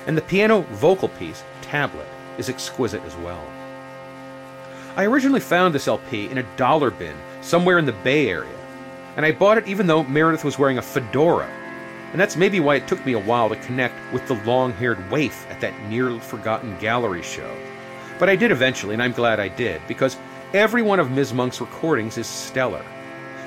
And 0.07 0.17
the 0.17 0.23
piano 0.23 0.61
vocal 0.73 1.09
piece, 1.09 1.43
Tablet, 1.63 2.07
is 2.37 2.49
exquisite 2.49 3.03
as 3.05 3.17
well. 3.17 3.43
I 4.97 5.05
originally 5.05 5.41
found 5.41 5.75
this 5.75 5.89
LP 5.89 6.27
in 6.27 6.39
a 6.39 6.57
dollar 6.57 6.91
bin 6.91 7.17
somewhere 7.41 7.79
in 7.79 7.87
the 7.87 7.93
Bay 7.93 8.29
Area, 8.29 8.59
and 9.17 9.25
I 9.25 9.33
bought 9.33 9.59
it 9.59 9.67
even 9.67 9.87
though 9.87 10.05
Meredith 10.05 10.45
was 10.45 10.59
wearing 10.59 10.79
a 10.79 10.83
fedora. 10.83 11.49
And 12.13 12.21
that's 12.21 12.37
maybe 12.37 12.61
why 12.61 12.77
it 12.77 12.87
took 12.87 13.05
me 13.05 13.13
a 13.15 13.19
while 13.19 13.49
to 13.49 13.57
connect 13.57 13.95
with 14.13 14.27
the 14.29 14.43
long 14.45 14.73
haired 14.73 15.11
waif 15.11 15.47
at 15.51 15.61
that 15.61 15.79
near 15.89 16.19
forgotten 16.21 16.79
gallery 16.79 17.23
show. 17.23 17.55
But 18.19 18.29
I 18.29 18.37
did 18.37 18.51
eventually, 18.51 18.95
and 18.95 19.03
I'm 19.03 19.13
glad 19.13 19.41
I 19.41 19.49
did, 19.49 19.81
because 19.87 20.17
every 20.55 20.83
one 20.83 20.99
of 20.99 21.11
Ms. 21.11 21.35
Monk's 21.35 21.61
recordings 21.61 22.17
is 22.17 22.27
stellar. 22.27 22.85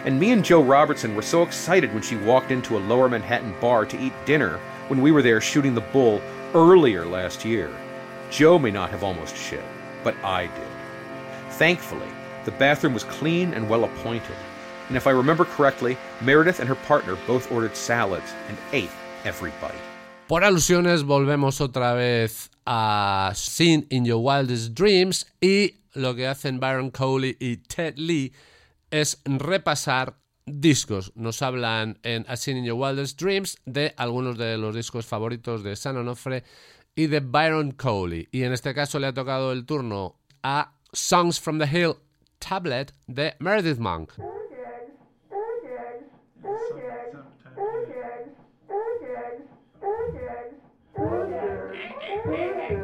And 0.05 0.19
me 0.19 0.31
and 0.31 0.43
Joe 0.43 0.61
Robertson 0.61 1.15
were 1.15 1.21
so 1.21 1.43
excited 1.43 1.93
when 1.93 2.03
she 2.03 2.15
walked 2.17 2.51
into 2.51 2.77
a 2.77 2.79
lower 2.79 3.09
Manhattan 3.09 3.55
bar 3.59 3.85
to 3.85 3.99
eat 3.99 4.13
dinner 4.25 4.59
when 4.87 5.01
we 5.01 5.11
were 5.11 5.21
there 5.21 5.41
shooting 5.41 5.73
the 5.73 5.81
bull 5.81 6.21
earlier 6.53 7.05
last 7.05 7.45
year. 7.45 7.71
Joe 8.29 8.59
may 8.59 8.71
not 8.71 8.89
have 8.91 9.03
almost 9.03 9.35
shit, 9.35 9.63
but 10.03 10.15
I 10.23 10.47
did. 10.47 11.51
Thankfully, 11.51 12.07
the 12.45 12.51
bathroom 12.51 12.93
was 12.93 13.03
clean 13.03 13.53
and 13.53 13.69
well 13.69 13.83
appointed. 13.83 14.35
And 14.87 14.97
if 14.97 15.07
I 15.07 15.11
remember 15.11 15.45
correctly, 15.45 15.97
Meredith 16.21 16.59
and 16.59 16.67
her 16.67 16.75
partner 16.75 17.17
both 17.27 17.51
ordered 17.51 17.75
salads 17.75 18.33
and 18.47 18.57
ate 18.73 18.91
every 19.23 19.51
bite. 19.61 19.73
Por 20.27 20.43
alusiones 20.43 21.03
volvemos 21.03 21.59
otra 21.61 21.95
vez 21.95 22.50
a 22.65 23.31
Sin 23.35 23.87
in 23.89 24.05
Your 24.05 24.21
Wildest 24.21 24.73
Dreams 24.73 25.27
y 25.39 25.75
lo 25.93 26.15
que 26.15 26.27
hacen 26.27 26.59
Byron 26.59 26.91
Coley 26.91 27.35
y 27.39 27.57
Ted 27.57 27.95
Lee 27.97 28.33
es 28.89 29.21
repasar 29.25 30.17
discos. 30.45 31.11
Nos 31.15 31.41
hablan 31.41 31.99
en 32.03 32.25
A 32.27 32.37
Sin 32.37 32.57
in 32.57 32.65
Your 32.65 32.79
Wildest 32.79 33.19
Dreams 33.19 33.57
de 33.65 33.93
algunos 33.97 34.37
de 34.37 34.57
los 34.57 34.75
discos 34.75 35.05
favoritos 35.05 35.63
de 35.63 35.75
San 35.75 35.97
Onofre 35.97 36.43
y 36.95 37.07
de 37.07 37.19
Byron 37.19 37.71
Coley. 37.71 38.27
Y 38.31 38.43
en 38.43 38.53
este 38.53 38.73
caso 38.73 38.99
le 38.99 39.07
ha 39.07 39.13
tocado 39.13 39.51
el 39.51 39.65
turno 39.65 40.19
a 40.43 40.73
Songs 40.93 41.39
from 41.39 41.59
the 41.59 41.65
Hill 41.65 41.95
Tablet 42.39 42.93
de 43.07 43.35
Meredith 43.39 43.79
Monk. 43.79 44.11
Yeah. 52.25 52.80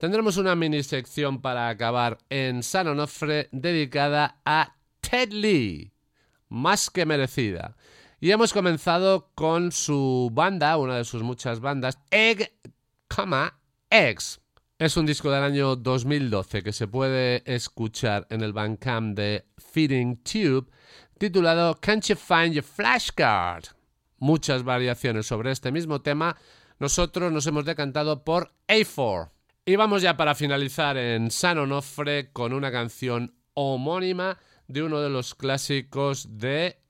Tendremos 0.00 0.38
una 0.38 0.56
mini 0.56 0.82
sección 0.82 1.42
para 1.42 1.68
acabar 1.68 2.16
en 2.30 2.62
San 2.62 2.88
Onofre 2.88 3.50
dedicada 3.52 4.40
a 4.46 4.74
Ted 5.02 5.30
Lee, 5.30 5.92
más 6.48 6.88
que 6.88 7.04
merecida. 7.04 7.76
Y 8.18 8.30
hemos 8.30 8.54
comenzado 8.54 9.28
con 9.34 9.72
su 9.72 10.30
banda, 10.32 10.78
una 10.78 10.96
de 10.96 11.04
sus 11.04 11.22
muchas 11.22 11.60
bandas, 11.60 11.98
Egg, 12.10 12.50
X. 13.90 14.40
Es 14.78 14.96
un 14.96 15.04
disco 15.04 15.30
del 15.30 15.42
año 15.42 15.76
2012 15.76 16.62
que 16.62 16.72
se 16.72 16.88
puede 16.88 17.42
escuchar 17.44 18.26
en 18.30 18.40
el 18.40 18.54
Bandcamp 18.54 19.14
de 19.14 19.44
Feeding 19.58 20.22
Tube, 20.22 20.70
titulado 21.18 21.78
Can't 21.78 22.06
You 22.06 22.16
Find 22.16 22.54
Your 22.54 22.64
Flashcard? 22.64 23.64
Muchas 24.16 24.62
variaciones 24.62 25.26
sobre 25.26 25.50
este 25.50 25.70
mismo 25.70 26.00
tema. 26.00 26.38
Nosotros 26.78 27.30
nos 27.30 27.46
hemos 27.46 27.66
decantado 27.66 28.24
por 28.24 28.54
A4. 28.66 29.32
Y 29.70 29.76
vamos 29.76 30.02
ya 30.02 30.16
para 30.16 30.34
finalizar 30.34 30.96
en 30.96 31.30
San 31.30 31.56
Onofre 31.56 32.32
con 32.32 32.52
una 32.52 32.72
canción 32.72 33.36
homónima 33.54 34.36
de 34.66 34.82
uno 34.82 35.00
de 35.00 35.08
los 35.08 35.36
clásicos 35.36 36.26
de 36.28 36.80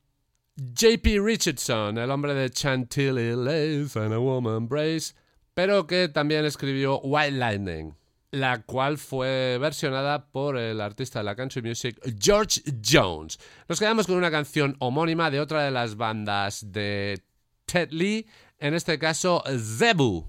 JP 0.57 1.23
Richardson, 1.23 1.99
el 1.99 2.11
hombre 2.11 2.33
de 2.33 2.49
Chantilly 2.49 3.37
Lace 3.37 3.99
and 4.01 4.15
a 4.15 4.19
Woman 4.19 4.67
Brace, 4.67 5.13
pero 5.53 5.87
que 5.87 6.09
también 6.09 6.47
escribió 6.47 7.01
White 7.01 7.33
Lightning. 7.33 7.93
la 8.31 8.63
cual 8.63 8.97
fue 8.97 9.59
versionada 9.61 10.31
por 10.31 10.57
el 10.57 10.81
artista 10.81 11.19
de 11.19 11.27
la 11.27 11.37
country 11.37 11.61
music 11.61 12.01
George 12.19 12.63
Jones. 12.83 13.39
Nos 13.69 13.79
quedamos 13.79 14.07
con 14.07 14.17
una 14.17 14.31
canción 14.31 14.75
homónima 14.79 15.31
de 15.31 15.41
otra 15.41 15.65
de 15.65 15.71
las 15.71 15.97
bandas 15.97 16.73
de 16.73 17.23
Ted 17.67 17.91
Lee, 17.91 18.27
en 18.59 18.73
este 18.73 18.99
caso 18.99 19.45
Zebu, 19.47 20.25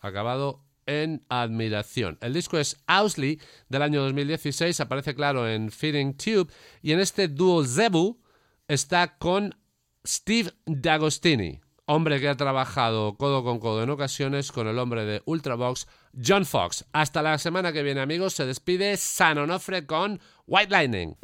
acabado 0.00 0.65
en 0.86 1.24
admiración. 1.28 2.18
El 2.20 2.32
disco 2.32 2.58
es 2.58 2.76
Owsley 2.88 3.40
del 3.68 3.82
año 3.82 4.02
2016, 4.02 4.80
aparece 4.80 5.14
claro 5.14 5.48
en 5.48 5.70
Feeding 5.70 6.16
Tube 6.16 6.52
y 6.82 6.92
en 6.92 7.00
este 7.00 7.28
dúo 7.28 7.64
Zebu 7.64 8.18
está 8.68 9.18
con 9.18 9.54
Steve 10.06 10.52
D'Agostini, 10.66 11.60
hombre 11.84 12.20
que 12.20 12.28
ha 12.28 12.36
trabajado 12.36 13.16
codo 13.16 13.42
con 13.42 13.58
codo 13.58 13.82
en 13.82 13.90
ocasiones 13.90 14.52
con 14.52 14.68
el 14.68 14.78
hombre 14.78 15.04
de 15.04 15.22
Ultravox, 15.24 15.86
John 16.24 16.46
Fox. 16.46 16.84
Hasta 16.92 17.22
la 17.22 17.38
semana 17.38 17.72
que 17.72 17.82
viene, 17.82 18.00
amigos, 18.00 18.34
se 18.34 18.46
despide 18.46 18.96
San 18.96 19.38
Onofre 19.38 19.86
con 19.86 20.20
White 20.46 20.70
Lightning. 20.70 21.16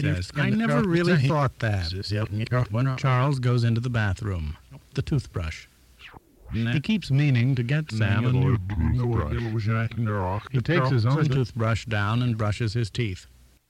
Katie 0.00 0.14
says, 0.14 0.30
I 0.36 0.50
never 0.50 0.82
really 0.82 1.16
thought 1.28 1.58
that. 1.60 1.92
When 2.70 2.96
Charles 2.96 3.38
goes 3.38 3.64
into 3.64 3.80
the 3.80 3.90
bathroom, 3.90 4.56
the 4.94 5.02
toothbrush. 5.02 5.66
He 6.52 6.80
keeps 6.80 7.10
meaning 7.10 7.54
to 7.56 7.62
get 7.62 7.90
Sam 7.90 8.24
a 8.24 8.32
new 8.32 8.56
toothbrush. 8.56 10.42
He 10.52 10.60
takes 10.60 10.90
his 10.90 11.04
own 11.04 11.24
toothbrush 11.24 11.86
down 11.86 12.22
and 12.22 12.38
brushes 12.38 12.72
his 12.74 12.88
teeth. 12.90 13.26